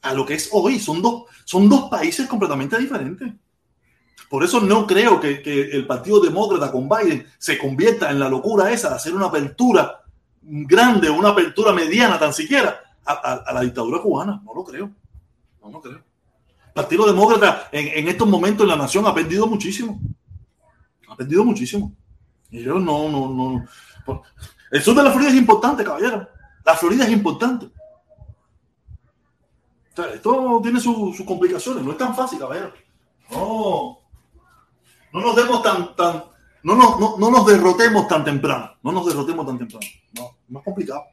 [0.01, 0.79] a lo que es hoy.
[0.79, 3.33] Son dos, son dos países completamente diferentes.
[4.29, 8.27] Por eso no creo que, que el Partido Demócrata con Biden se convierta en la
[8.29, 10.03] locura esa de hacer una apertura
[10.41, 14.41] grande, una apertura mediana tan siquiera a, la dictadura cubana.
[14.45, 14.91] No lo creo.
[15.61, 15.95] No lo creo.
[16.67, 19.99] El Partido Demócrata en, en estos momentos en la nación ha perdido muchísimo.
[21.07, 21.93] Ha perdido muchísimo.
[22.51, 24.23] Y yo no, no, no.
[24.71, 26.27] El sur de la Florida es importante, caballero.
[26.65, 27.69] La Florida es importante.
[30.13, 31.83] Esto tiene su- sus complicaciones.
[31.83, 32.71] No es tan fácil, caballero.
[33.31, 33.99] No.
[35.17, 36.23] No nos demos tan, tan,
[36.63, 38.71] no nos, no, no nos derrotemos tan temprano.
[38.83, 39.85] No nos derrotemos tan temprano.
[40.13, 41.03] No, es complicado.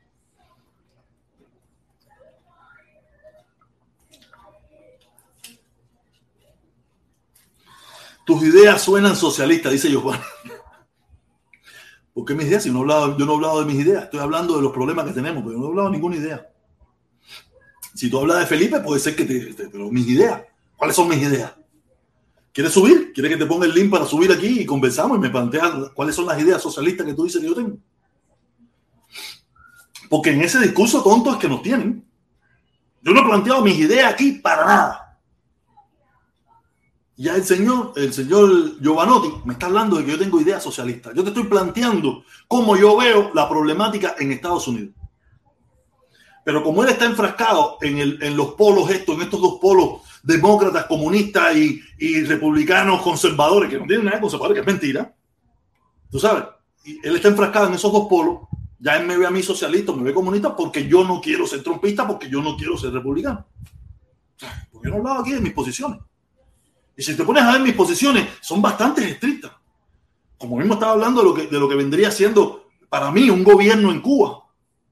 [8.25, 10.23] Tus ideas suenan socialistas, dice Giovanni.
[12.15, 12.63] ¿Por qué mis ideas?
[12.63, 14.73] Si no, he hablado, yo no he hablado de mis ideas, estoy hablando de los
[14.73, 16.49] problemas que tenemos, pero no he hablado de ninguna idea.
[17.95, 20.43] Si tú hablas de Felipe, puede ser que te, te- Pero mis ideas,
[20.77, 21.53] ¿cuáles son mis ideas?
[22.55, 23.13] ¿Quieres subir?
[23.13, 26.15] ¿Quieres que te ponga el link para subir aquí y conversamos y me planteas cuáles
[26.15, 27.77] son las ideas socialistas que tú dices que yo tengo?
[30.09, 32.09] Porque en ese discurso tonto es que nos tienen.
[33.03, 35.19] Yo no he planteado mis ideas aquí para nada.
[37.17, 41.13] Ya el señor, el señor Giovanotti me está hablando de que yo tengo ideas socialistas.
[41.13, 44.95] Yo te estoy planteando cómo yo veo la problemática en Estados Unidos.
[46.45, 50.03] Pero como él está enfrascado en, el, en los polos estos, en estos dos polos
[50.25, 55.15] demócratas, comunistas y, republicanos conservadores, que no tienen nada de conservador, que es mentira,
[56.11, 56.45] tú sabes,
[57.03, 58.41] él está enfrascado en esos dos polos,
[58.79, 61.63] ya él me ve a mí socialista, me ve comunista porque yo no quiero ser
[61.63, 63.47] trompista, porque yo no quiero ser republicano.
[64.71, 66.01] Porque no hablaba aquí de mis posiciones.
[66.97, 69.53] Y si te pones a ver mis posiciones, son bastante estrictas.
[70.37, 73.43] Como mismo estaba hablando de lo que, de lo que vendría siendo para mí un
[73.43, 74.41] gobierno en Cuba.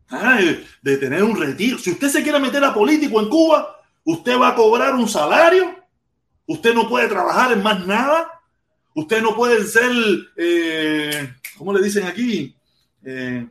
[0.08, 0.38] Ah,
[0.82, 1.78] de tener un retiro.
[1.78, 5.74] Si usted se quiere meter a político en Cuba, usted va a cobrar un salario.
[6.46, 8.42] Usted no puede trabajar en más nada.
[8.94, 9.90] Usted no puede ser,
[10.36, 12.54] eh, ¿cómo le dicen aquí?
[13.04, 13.46] Eh,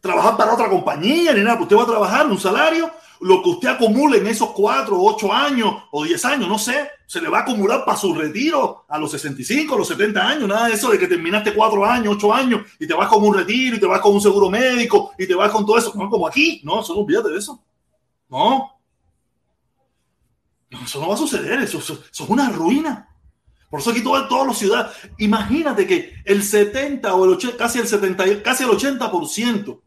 [0.00, 1.60] trabajar para otra compañía ni nada.
[1.60, 2.90] Usted va a trabajar un salario.
[3.20, 7.20] Lo que usted acumule en esos cuatro, ocho años o diez años, no sé, se
[7.20, 10.48] le va a acumular para su retiro a los 65, a los 70 años.
[10.48, 13.34] Nada de eso de que terminaste cuatro años, ocho años y te vas con un
[13.34, 15.92] retiro y te vas con un seguro médico y te vas con todo eso.
[15.96, 16.60] No, como aquí.
[16.62, 17.60] No, eso no olvídate de eso.
[18.28, 18.77] No.
[20.70, 21.60] No, eso no va a suceder.
[21.60, 23.08] Eso, es una ruina.
[23.70, 24.92] Por eso aquí todo, todos los ciudadanos.
[25.18, 29.80] Imagínate que el 70 o el 80, casi el 70, casi el 80%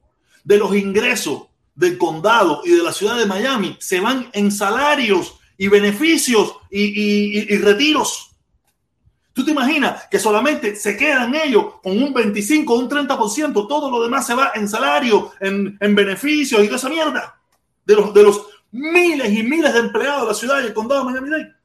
[0.43, 1.43] de los ingresos
[1.75, 7.53] del condado y de la ciudad de Miami se van en salarios y beneficios y,
[7.53, 8.31] y retiros.
[9.33, 13.53] ¿Tú te imaginas que solamente se quedan ellos con un 25 o un 30%?
[13.67, 17.37] Todo lo demás se va en salario, en, en beneficios y toda esa mierda.
[17.85, 21.05] De los, de los miles y miles de empleados de la ciudad y el condado
[21.05, 21.55] de Miami-Dade.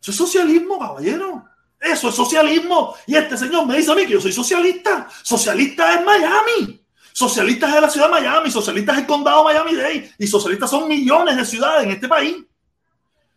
[0.00, 1.44] Eso es socialismo, caballero.
[1.80, 2.94] Eso es socialismo.
[3.06, 5.08] Y este señor me dice a mí que yo soy socialista.
[5.22, 6.80] Socialista es Miami.
[7.12, 8.50] Socialistas es la ciudad de Miami.
[8.50, 10.12] Socialistas es el condado de Miami-Dade.
[10.18, 12.36] Y socialistas son millones de ciudades en este país.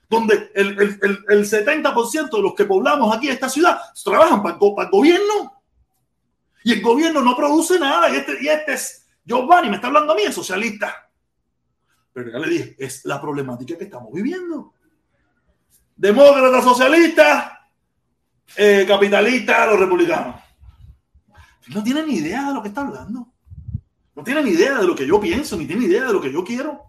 [0.09, 4.59] Donde el, el, el, el 70% de los que poblamos aquí esta ciudad trabajan para,
[4.59, 5.61] para el gobierno.
[6.63, 8.09] Y el gobierno no produce nada.
[8.09, 11.10] Y este, y este es Giovanni, me está hablando a mí, es socialista.
[12.13, 14.73] Pero ya le dije, es la problemática que estamos viviendo
[16.01, 17.69] demócrata, socialista,
[18.57, 20.35] eh, capitalista, los republicanos.
[21.67, 23.27] No tienen ni idea de lo que está hablando.
[24.15, 26.33] No tienen ni idea de lo que yo pienso, ni tienen idea de lo que
[26.33, 26.81] yo quiero.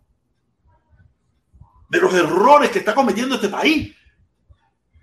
[1.91, 3.95] De los errores que está cometiendo este país.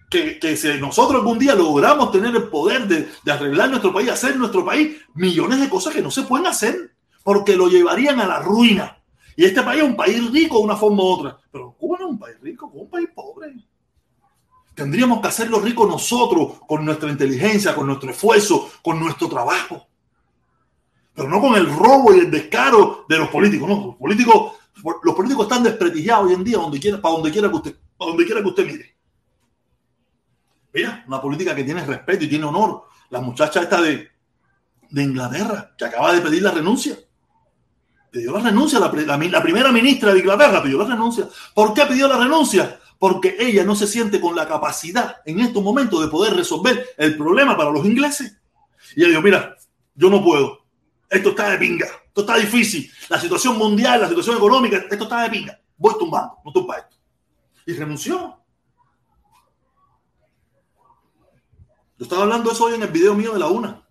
[0.09, 4.09] Que, que si nosotros algún día logramos tener el poder de, de arreglar nuestro país,
[4.09, 8.26] hacer nuestro país, millones de cosas que no se pueden hacer porque lo llevarían a
[8.26, 8.99] la ruina.
[9.36, 11.38] Y este país es un país rico de una forma u otra.
[11.52, 13.56] Pero Cuba no es un país rico, es un país pobre.
[14.74, 19.88] Tendríamos que hacerlo rico nosotros, con nuestra inteligencia, con nuestro esfuerzo, con nuestro trabajo.
[21.14, 23.68] Pero no con el robo y el descaro de los políticos.
[23.68, 24.54] No, los políticos,
[25.04, 28.12] los políticos están desprestigiados hoy en día donde quiera, para donde quiera que usted, para
[28.12, 28.96] donde quiera que usted mire.
[30.74, 32.84] Mira, una política que tiene respeto y tiene honor.
[33.10, 34.08] La muchacha esta de,
[34.90, 36.98] de Inglaterra, que acaba de pedir la renuncia.
[38.12, 41.28] Pidió la renuncia, la, primera ministra de Inglaterra pidió la renuncia.
[41.53, 42.80] ¿Por qué pidió la renuncia?
[42.99, 47.16] porque ella no se siente con la capacidad en estos momentos de poder resolver el
[47.18, 48.38] problema para los ingleses.
[48.93, 49.55] Y ella dijo, mira,
[49.95, 50.66] yo no puedo.
[51.10, 51.88] Esto está de pinga.
[52.07, 52.91] Esto está difícil.
[53.07, 55.60] La situación mundial, la situación económica, esto está de pinga.
[55.78, 56.97] Voy tumbando, no tumba esto.
[57.66, 58.38] Y renunció.
[61.97, 63.82] Yo estaba hablando eso hoy en el video mío de la una.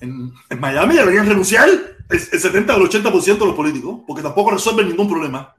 [0.00, 4.50] En, Miami deberían renunciar el, el 70 o el 80% de los políticos, porque tampoco
[4.50, 5.54] resuelven ningún problema.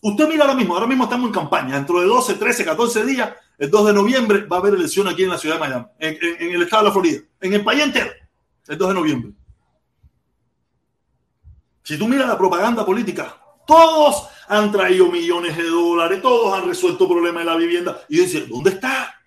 [0.00, 1.76] Usted mira ahora mismo, ahora mismo estamos en campaña.
[1.76, 5.22] Dentro de 12, 13, 14 días, el 2 de noviembre, va a haber elección aquí
[5.22, 7.82] en la ciudad de Miami, en, en, el estado de la Florida, en el país
[7.82, 8.10] entero,
[8.66, 9.32] el 2 de noviembre.
[11.84, 13.36] Si tú miras la propaganda política,
[13.66, 18.00] todos han traído millones de dólares, todos han resuelto problemas de la vivienda.
[18.08, 19.21] Y dice, ¿dónde está?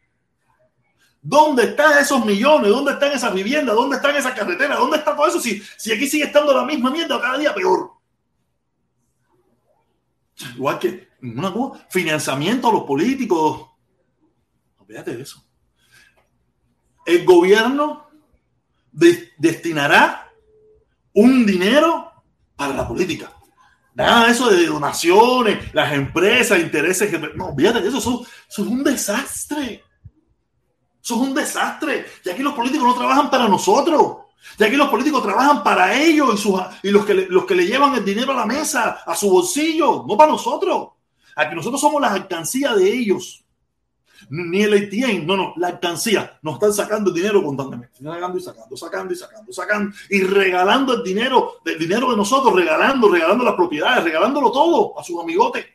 [1.28, 2.70] ¿Dónde están esos millones?
[2.70, 3.76] ¿Dónde están esas viviendas?
[3.76, 4.78] ¿Dónde están esas carreteras?
[4.78, 5.40] ¿Dónde está todo eso?
[5.40, 7.94] Si, si aquí sigue estando la misma mierda, cada día peor.
[10.56, 13.70] Igual que una cosa, financiamiento a los políticos.
[14.78, 15.44] Olvídate de eso.
[17.08, 18.08] El gobierno
[18.92, 20.32] de, destinará
[21.12, 22.24] un dinero
[22.56, 23.34] para la política.
[23.96, 27.12] Nada de eso de donaciones, las empresas, intereses.
[27.36, 27.98] No, olvídate de eso.
[27.98, 29.84] Eso, eso es un desastre.
[31.06, 32.08] Eso es un desastre.
[32.26, 34.18] Y aquí los políticos no trabajan para nosotros.
[34.58, 37.54] Y aquí los políticos trabajan para ellos y, sus, y los, que le, los que
[37.54, 40.90] le llevan el dinero a la mesa, a su bolsillo, no para nosotros.
[41.36, 43.46] Aquí nosotros somos la alcancía de ellos.
[44.30, 46.40] ni el ATM, no, no, la alcancía.
[46.42, 50.94] Nos están sacando el dinero constantemente, sacando y sacando, sacando y sacando, sacando y regalando
[50.96, 55.68] el dinero, el dinero de nosotros, regalando, regalando las propiedades, regalándolo todo a sus amigotes.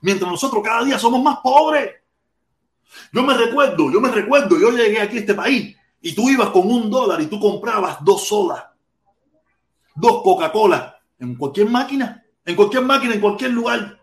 [0.00, 2.01] Mientras nosotros cada día somos más pobres.
[3.12, 6.50] Yo me recuerdo, yo me recuerdo, yo llegué aquí a este país y tú ibas
[6.50, 8.64] con un dólar y tú comprabas dos sodas,
[9.94, 14.00] dos Coca-Cola en cualquier máquina, en cualquier máquina, en cualquier lugar.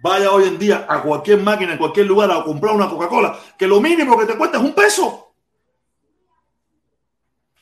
[0.00, 3.66] Vaya hoy en día a cualquier máquina, en cualquier lugar a comprar una Coca-Cola, que
[3.66, 5.32] lo mínimo que te cuesta es un peso.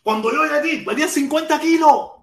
[0.03, 2.16] Cuando yo llegué aquí, valía 50 kilos.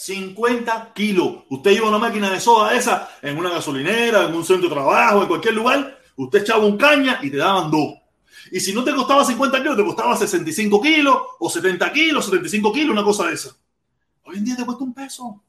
[0.00, 1.44] 50 kilos.
[1.50, 5.20] Usted lleva una máquina de soda esa en una gasolinera, en un centro de trabajo,
[5.20, 6.00] en cualquier lugar.
[6.16, 7.96] Usted echaba un caña y te daban dos.
[8.50, 12.72] Y si no te costaba 50 kilos, te costaba 65 kilos o 70 kilos, 75
[12.72, 13.54] kilos, una cosa de esa.
[14.24, 15.42] Hoy en día te cuesta un peso.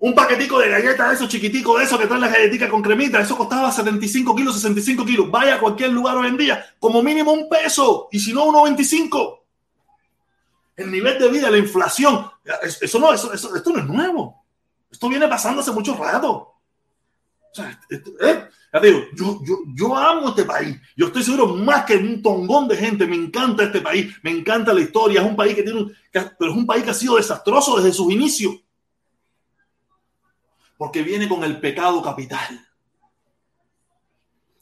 [0.00, 3.38] Un paquetico de galletas, esos chiquiticos, de esos que traen las galletitas con cremita, eso
[3.38, 5.30] costaba 75 kilos, 65 kilos.
[5.30, 9.38] Vaya a cualquier lugar hoy en día, como mínimo un peso, y si no, 1,25.
[10.74, 12.31] El nivel de vida, la inflación,
[12.62, 14.44] eso no, eso, esto no es nuevo.
[14.90, 16.48] Esto viene pasando hace mucho rato.
[17.54, 17.62] O
[18.20, 18.48] eh,
[18.82, 19.40] digo, yo,
[19.74, 20.78] yo, amo este país.
[20.96, 23.06] Yo estoy seguro más que un tongón de gente.
[23.06, 24.14] Me encanta este país.
[24.22, 25.20] Me encanta la historia.
[25.20, 28.12] Es un país que tiene pero es un país que ha sido desastroso desde sus
[28.12, 28.54] inicios
[30.82, 32.66] porque viene con el pecado capital.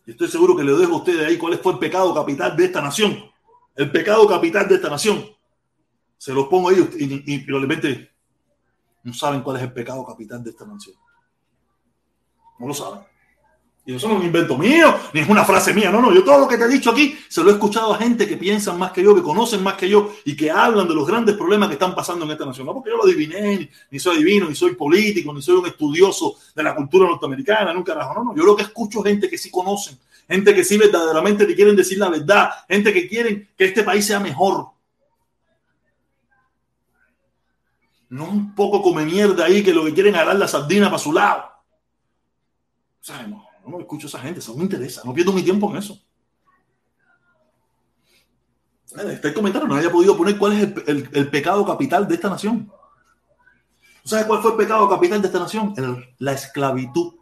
[0.05, 2.67] Y estoy seguro que le dejo a ustedes ahí cuál fue el pecado capital de
[2.67, 3.25] esta nación.
[3.75, 5.25] El pecado capital de esta nación.
[6.21, 8.11] Se los pongo ahí y, probablemente
[9.05, 10.95] no saben cuál es el pecado capital de esta nación.
[12.59, 13.01] No lo saben.
[13.87, 15.91] Y eso no es un invento mío, ni es una frase mía.
[15.91, 17.97] No, no, yo todo lo que te he dicho aquí se lo he escuchado a
[17.97, 20.95] gente que piensan más que yo, que conocen más que yo y que hablan de
[20.95, 22.67] los grandes problemas que están pasando en esta nación.
[22.67, 26.37] No porque yo lo adiviné, ni soy divino, ni soy político, ni soy un estudioso
[26.55, 28.13] de la cultura norteamericana, nunca carajo.
[28.17, 29.99] No, no, yo lo que escucho es gente que sí conocen,
[30.29, 34.05] gente que sí verdaderamente te quieren decir la verdad, gente que quieren que este país
[34.05, 34.67] sea mejor.
[38.11, 41.13] No un poco come mierda ahí que lo que quieren agarrar la sardina para su
[41.13, 41.45] lado.
[43.09, 45.77] O no, escucho a esa gente, eso no me interesa, no pierdo mi tiempo en
[45.77, 45.99] eso.
[48.85, 52.73] Está el comentario, no haya podido poner cuál es el, pecado capital de esta nación.
[54.05, 55.75] ¿Sabes cuál fue el pecado capital de esta nación?
[56.19, 57.15] la esclavitud.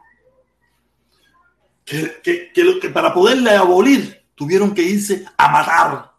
[1.84, 6.12] Que, que, para poderla abolir tuvieron que irse a matar.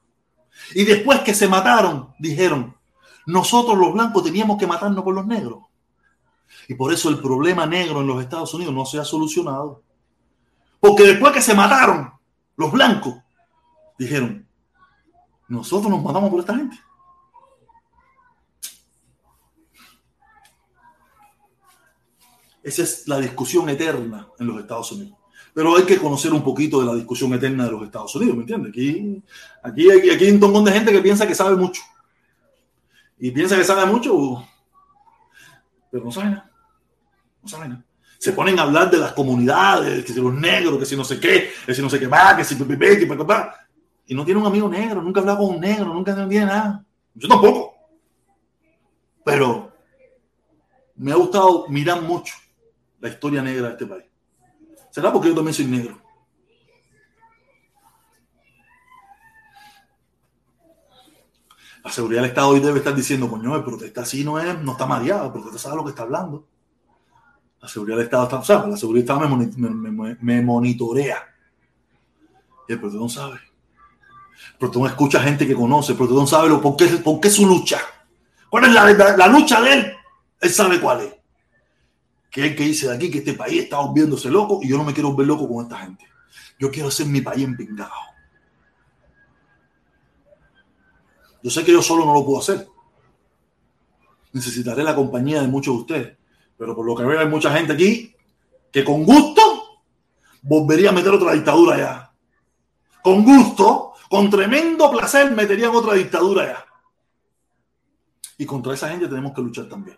[0.76, 2.76] Y después que se mataron, dijeron,
[3.30, 5.64] nosotros los blancos teníamos que matarnos por los negros.
[6.68, 9.84] Y por eso el problema negro en los Estados Unidos no se ha solucionado.
[10.80, 12.12] Porque después que se mataron
[12.56, 13.16] los blancos,
[14.00, 14.48] dijeron,
[15.48, 16.78] nosotros nos matamos por esta gente.
[22.64, 25.18] Esa es la discusión eterna en los Estados Unidos.
[25.54, 28.42] Pero hay que conocer un poquito de la discusión eterna de los Estados Unidos, ¿me
[28.42, 28.72] entiendes?
[28.72, 29.24] Aquí,
[29.64, 31.82] aquí, aquí, aquí hay un montón de gente que piensa que sabe mucho.
[33.20, 34.48] Y piensa que sabe mucho,
[35.91, 36.52] pero no sabe nada.
[37.41, 37.86] No sabe nada
[38.20, 41.20] se ponen a hablar de las comunidades, que si los negros, que si no sé
[41.22, 43.56] qué, que si no sé qué más, que si que papá.
[44.06, 46.84] Y no tiene un amigo negro, nunca ha hablado con un negro, nunca tiene nada.
[47.16, 47.76] Yo tampoco.
[49.24, 49.72] Pero
[50.98, 52.34] me ha gustado mirar mucho
[53.00, 54.06] la historia negra de este país.
[54.91, 56.02] ¿Será porque yo también soy negro?
[61.84, 64.74] La seguridad del Estado hoy debe estar diciendo, coño, el protesta así no es, no
[64.74, 66.46] está mareado, el protesta sabe lo que está hablando.
[67.62, 71.18] La seguridad del Estado está, o la seguridad del Estado me, monitorea.
[72.68, 73.36] Y el protector sabe.
[74.54, 75.94] El protector escucha gente que conoce.
[75.94, 77.80] El protector sabe lo, por, qué, por qué su lucha.
[78.50, 79.94] ¿Cuál es la, la, lucha de él?
[80.40, 81.16] Él sabe cuál es.
[82.30, 84.84] Que es que dice de aquí que este país está volviéndose loco y yo no
[84.84, 86.06] me quiero ver loco con esta gente.
[86.60, 88.09] Yo quiero hacer mi país empingado.
[91.41, 92.68] Yo sé que yo solo no lo puedo hacer.
[94.34, 96.18] Necesitaré la compañía de muchos de ustedes.
[96.57, 98.14] Pero por lo que veo hay mucha gente aquí
[98.72, 99.41] que con gusto
[100.41, 102.11] volvería a meter otra dictadura allá.
[103.02, 106.66] Con gusto, con tremendo placer meterían otra dictadura allá.
[108.38, 109.98] Y contra esa gente tenemos que luchar también.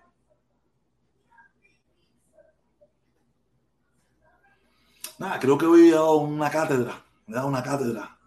[5.18, 7.04] Nada, creo que hoy he dado una cátedra.
[7.28, 8.18] He dado una cátedra.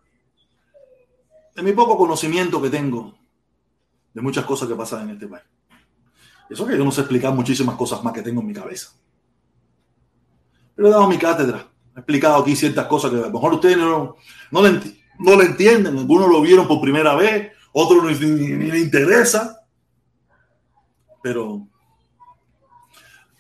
[1.55, 3.15] De mi poco conocimiento que tengo
[4.13, 5.45] de muchas cosas que pasan en este país.
[6.49, 8.93] Eso que yo no sé explicar muchísimas cosas más que tengo en mi cabeza.
[10.75, 11.69] Pero he dado mi cátedra.
[11.97, 14.17] He explicado aquí ciertas cosas que a lo mejor ustedes no,
[14.51, 15.99] no, le, entienden.
[15.99, 19.65] Algunos lo vieron por primera vez, otros ni, ni, le interesa.
[21.23, 21.67] Pero,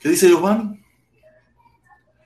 [0.00, 0.80] ¿qué dice Giovanni?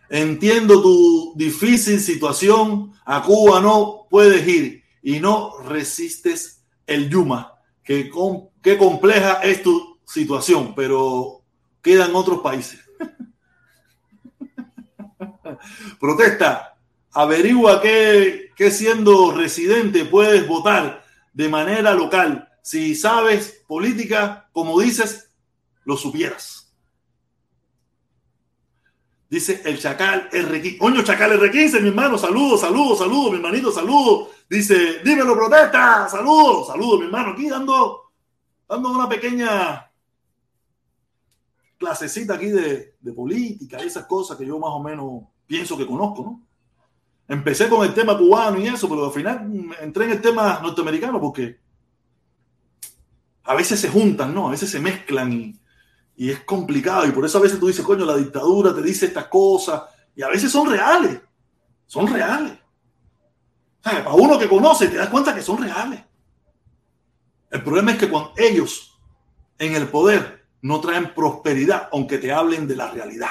[0.09, 2.93] Entiendo tu difícil situación.
[3.05, 7.55] A Cuba no puedes ir y no resistes el Yuma.
[7.82, 11.43] Qué, com- qué compleja es tu situación, pero
[11.80, 12.80] quedan otros países.
[15.98, 16.76] Protesta.
[17.12, 21.02] Averigua que, que siendo residente puedes votar
[21.32, 22.47] de manera local.
[22.62, 25.30] Si sabes política, como dices,
[25.86, 26.67] lo supieras.
[29.28, 30.78] Dice el Chacal R15.
[30.78, 34.28] Coño, Chacal R15, mi hermano, saludos, saludos, saludos, mi hermanito, saludos.
[34.48, 38.12] Dice, dímelo, protesta, saludos, saludos, mi hermano, aquí dando,
[38.66, 39.90] dando una pequeña
[41.76, 45.86] clasecita aquí de, de política y esas cosas que yo más o menos pienso que
[45.86, 46.42] conozco, ¿no?
[47.28, 51.20] Empecé con el tema cubano y eso, pero al final entré en el tema norteamericano
[51.20, 51.59] porque
[53.44, 54.48] a veces se juntan, ¿no?
[54.48, 55.57] A veces se mezclan y,
[56.18, 57.06] y es complicado.
[57.06, 59.82] Y por eso a veces tú dices, coño, la dictadura te dice estas cosas
[60.14, 61.20] y a veces son reales.
[61.86, 62.58] Son reales.
[63.80, 66.02] Para uno que conoce te das cuenta que son reales.
[67.50, 69.00] El problema es que cuando ellos
[69.58, 73.30] en el poder no traen prosperidad, aunque te hablen de la realidad.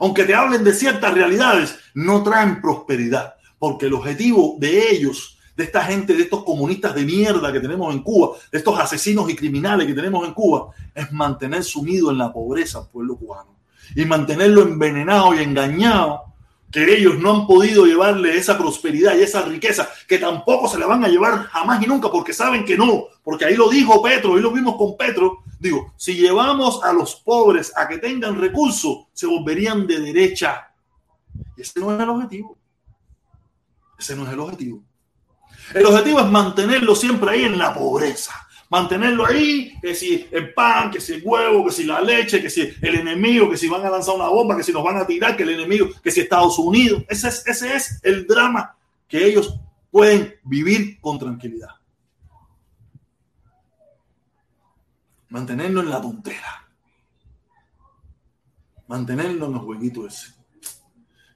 [0.00, 3.34] Aunque te hablen de ciertas realidades, no traen prosperidad.
[3.58, 7.92] Porque el objetivo de ellos, de esta gente, de estos comunistas de mierda que tenemos
[7.92, 12.18] en Cuba, de estos asesinos y criminales que tenemos en Cuba, es mantener sumido en
[12.18, 13.56] la pobreza al pueblo cubano.
[13.96, 16.26] Y mantenerlo envenenado y engañado
[16.70, 20.86] que ellos no han podido llevarle esa prosperidad y esa riqueza, que tampoco se la
[20.86, 24.36] van a llevar jamás y nunca, porque saben que no, porque ahí lo dijo Petro,
[24.36, 29.06] ahí lo vimos con Petro, digo, si llevamos a los pobres a que tengan recursos,
[29.12, 30.70] se volverían de derecha.
[31.56, 32.56] Ese no es el objetivo.
[33.98, 34.87] Ese no es el objetivo.
[35.74, 38.48] El objetivo es mantenerlo siempre ahí en la pobreza.
[38.70, 42.50] Mantenerlo ahí, que si el pan, que si el huevo, que si la leche, que
[42.50, 45.06] si el enemigo, que si van a lanzar una bomba, que si nos van a
[45.06, 47.02] tirar, que el enemigo, que si Estados Unidos.
[47.08, 48.76] Ese es, ese es el drama
[49.06, 49.58] que ellos
[49.90, 51.70] pueden vivir con tranquilidad.
[55.30, 56.68] Mantenerlo en la tontera.
[58.86, 60.34] Mantenerlo en los jueguitos ese.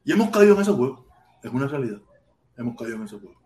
[0.05, 1.07] Y hemos caído en ese juego.
[1.43, 2.01] Es una realidad.
[2.57, 3.42] Hemos caído en ese juego.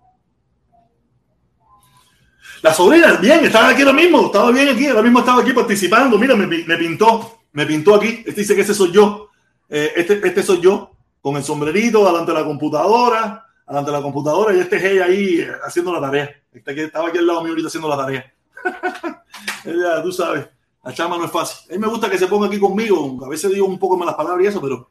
[2.62, 6.18] La sobrina, bien, estaba aquí ahora mismo, estaba bien aquí, ahora mismo estaba aquí participando.
[6.18, 8.24] Mira, me, me pintó, me pintó aquí.
[8.26, 9.30] Este dice que ese soy yo.
[9.68, 14.02] Eh, este, este soy yo, con el sombrerito, delante de la computadora, delante de la
[14.02, 16.30] computadora, y este es ella ahí eh, haciendo la tarea.
[16.52, 18.32] Este que estaba aquí al lado mío ahorita haciendo la tarea.
[19.64, 20.48] ella, tú sabes,
[20.84, 21.70] la chama no es fácil.
[21.70, 23.18] A mí me gusta que se ponga aquí conmigo.
[23.24, 24.88] A veces digo un poco malas palabras y eso, pero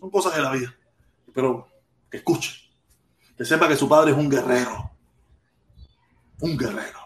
[0.00, 0.74] son cosas de la vida.
[1.32, 1.66] Pero
[2.10, 2.52] que escuche,
[3.36, 4.93] que sepa que su padre es un guerrero
[6.40, 7.00] un guerrero.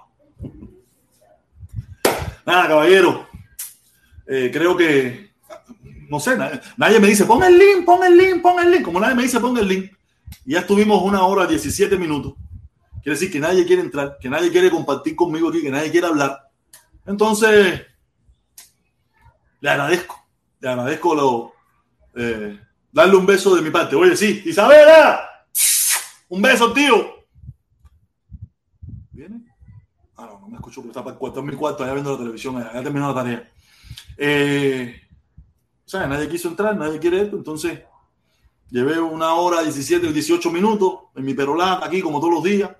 [2.46, 3.28] Nada, caballero.
[4.26, 5.30] Eh, creo que,
[6.08, 8.82] no sé, nadie, nadie, me dice, pon el link, pon el link, pon el link.
[8.82, 9.92] Como nadie me dice, pon el link.
[10.44, 12.34] Y ya estuvimos una hora 17 minutos.
[13.02, 16.06] Quiere decir que nadie quiere entrar, que nadie quiere compartir conmigo aquí, que nadie quiere
[16.06, 16.50] hablar.
[17.06, 17.86] Entonces,
[19.60, 20.26] le agradezco,
[20.60, 21.52] le agradezco lo,
[22.14, 22.60] eh,
[22.92, 23.96] darle un beso de mi parte.
[23.96, 25.20] Oye, sí, Isabela,
[26.28, 27.24] un beso, tío.
[29.10, 29.44] ¿Viene?
[30.16, 32.12] Ah, no, no me escucho porque está para el cuarto, en mi cuarto, allá viendo
[32.12, 33.50] la televisión, allá, terminó la tarea.
[34.16, 35.00] Eh,
[35.84, 37.80] o sea, nadie quiso entrar, nadie quiere esto, entonces
[38.70, 42.70] llevé una hora, 17, 18 minutos en mi perolata aquí, como todos los días.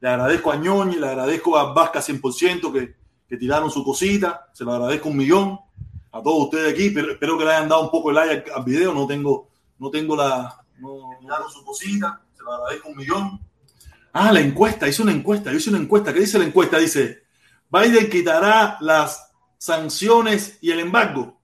[0.00, 2.94] Le agradezco a Ñoñi, le agradezco a Vasca 100% que,
[3.28, 5.58] que tiraron su cosita, se lo agradezco un millón
[6.12, 8.64] a todos ustedes aquí, pero espero que le hayan dado un poco de like al,
[8.64, 9.48] video, no tengo,
[9.78, 13.40] no tengo la, no, tiraron su cosita, se lo agradezco un millón.
[14.12, 16.12] Ah, la encuesta, hice una encuesta, yo hice una encuesta.
[16.12, 16.78] ¿Qué dice la encuesta?
[16.78, 17.24] Dice,
[17.70, 21.38] Biden quitará las sanciones y el embargo.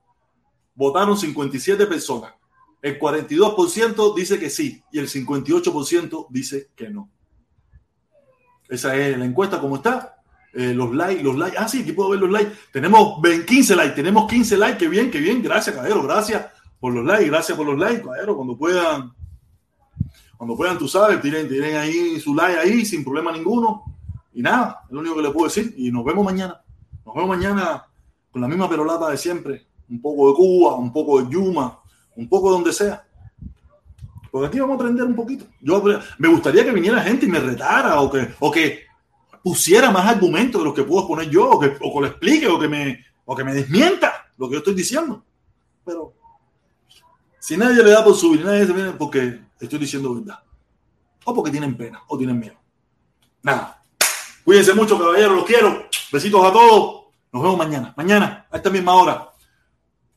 [0.74, 2.34] Votaron 57 personas.
[2.82, 7.10] El 42% dice que sí y el 58% dice que no.
[8.68, 10.16] Esa es la encuesta, ¿cómo está?
[10.52, 11.56] Eh, los likes, los likes.
[11.58, 12.52] Ah, sí, aquí puedo ver los likes.
[12.72, 14.78] Tenemos 15 likes, tenemos 15 likes.
[14.78, 15.42] Qué bien, qué bien.
[15.42, 16.02] Gracias, caballero.
[16.02, 16.46] Gracias
[16.78, 18.36] por los likes, gracias por los likes, caballero.
[18.36, 19.14] Cuando puedan
[20.36, 23.93] cuando puedan, tú sabes, tiren, tiren ahí su like ahí sin problema ninguno.
[24.34, 25.74] Y nada, es lo único que les puedo decir.
[25.76, 26.60] Y nos vemos mañana.
[27.06, 27.86] Nos vemos mañana
[28.30, 29.66] con la misma perolata de siempre.
[29.88, 31.78] Un poco de Cuba, un poco de Yuma,
[32.16, 33.06] un poco de donde sea.
[34.30, 35.44] Porque aquí vamos a aprender un poquito.
[35.60, 35.82] Yo
[36.18, 38.80] me gustaría que viniera gente y me retara o que, o que
[39.42, 42.48] pusiera más argumentos de los que puedo poner yo, o que, o que lo explique,
[42.48, 45.24] o que, me, o que me desmienta lo que yo estoy diciendo.
[45.84, 46.14] Pero
[47.38, 50.42] si nadie le da por subir, nadie se viene porque estoy diciendo verdad.
[51.26, 52.56] O porque tienen pena o tienen miedo.
[53.42, 53.83] Nada.
[54.44, 55.36] Cuídense mucho, caballeros.
[55.36, 55.88] Los quiero.
[56.12, 57.04] Besitos a todos.
[57.32, 57.94] Nos vemos mañana.
[57.96, 59.30] Mañana, a esta misma hora.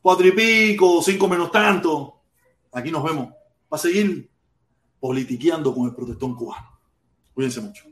[0.00, 2.20] Cuatro y pico, cinco menos tanto.
[2.72, 3.32] Aquí nos vemos
[3.68, 4.30] para seguir
[5.00, 6.78] politiqueando con el protestón cubano.
[7.34, 7.87] Cuídense mucho.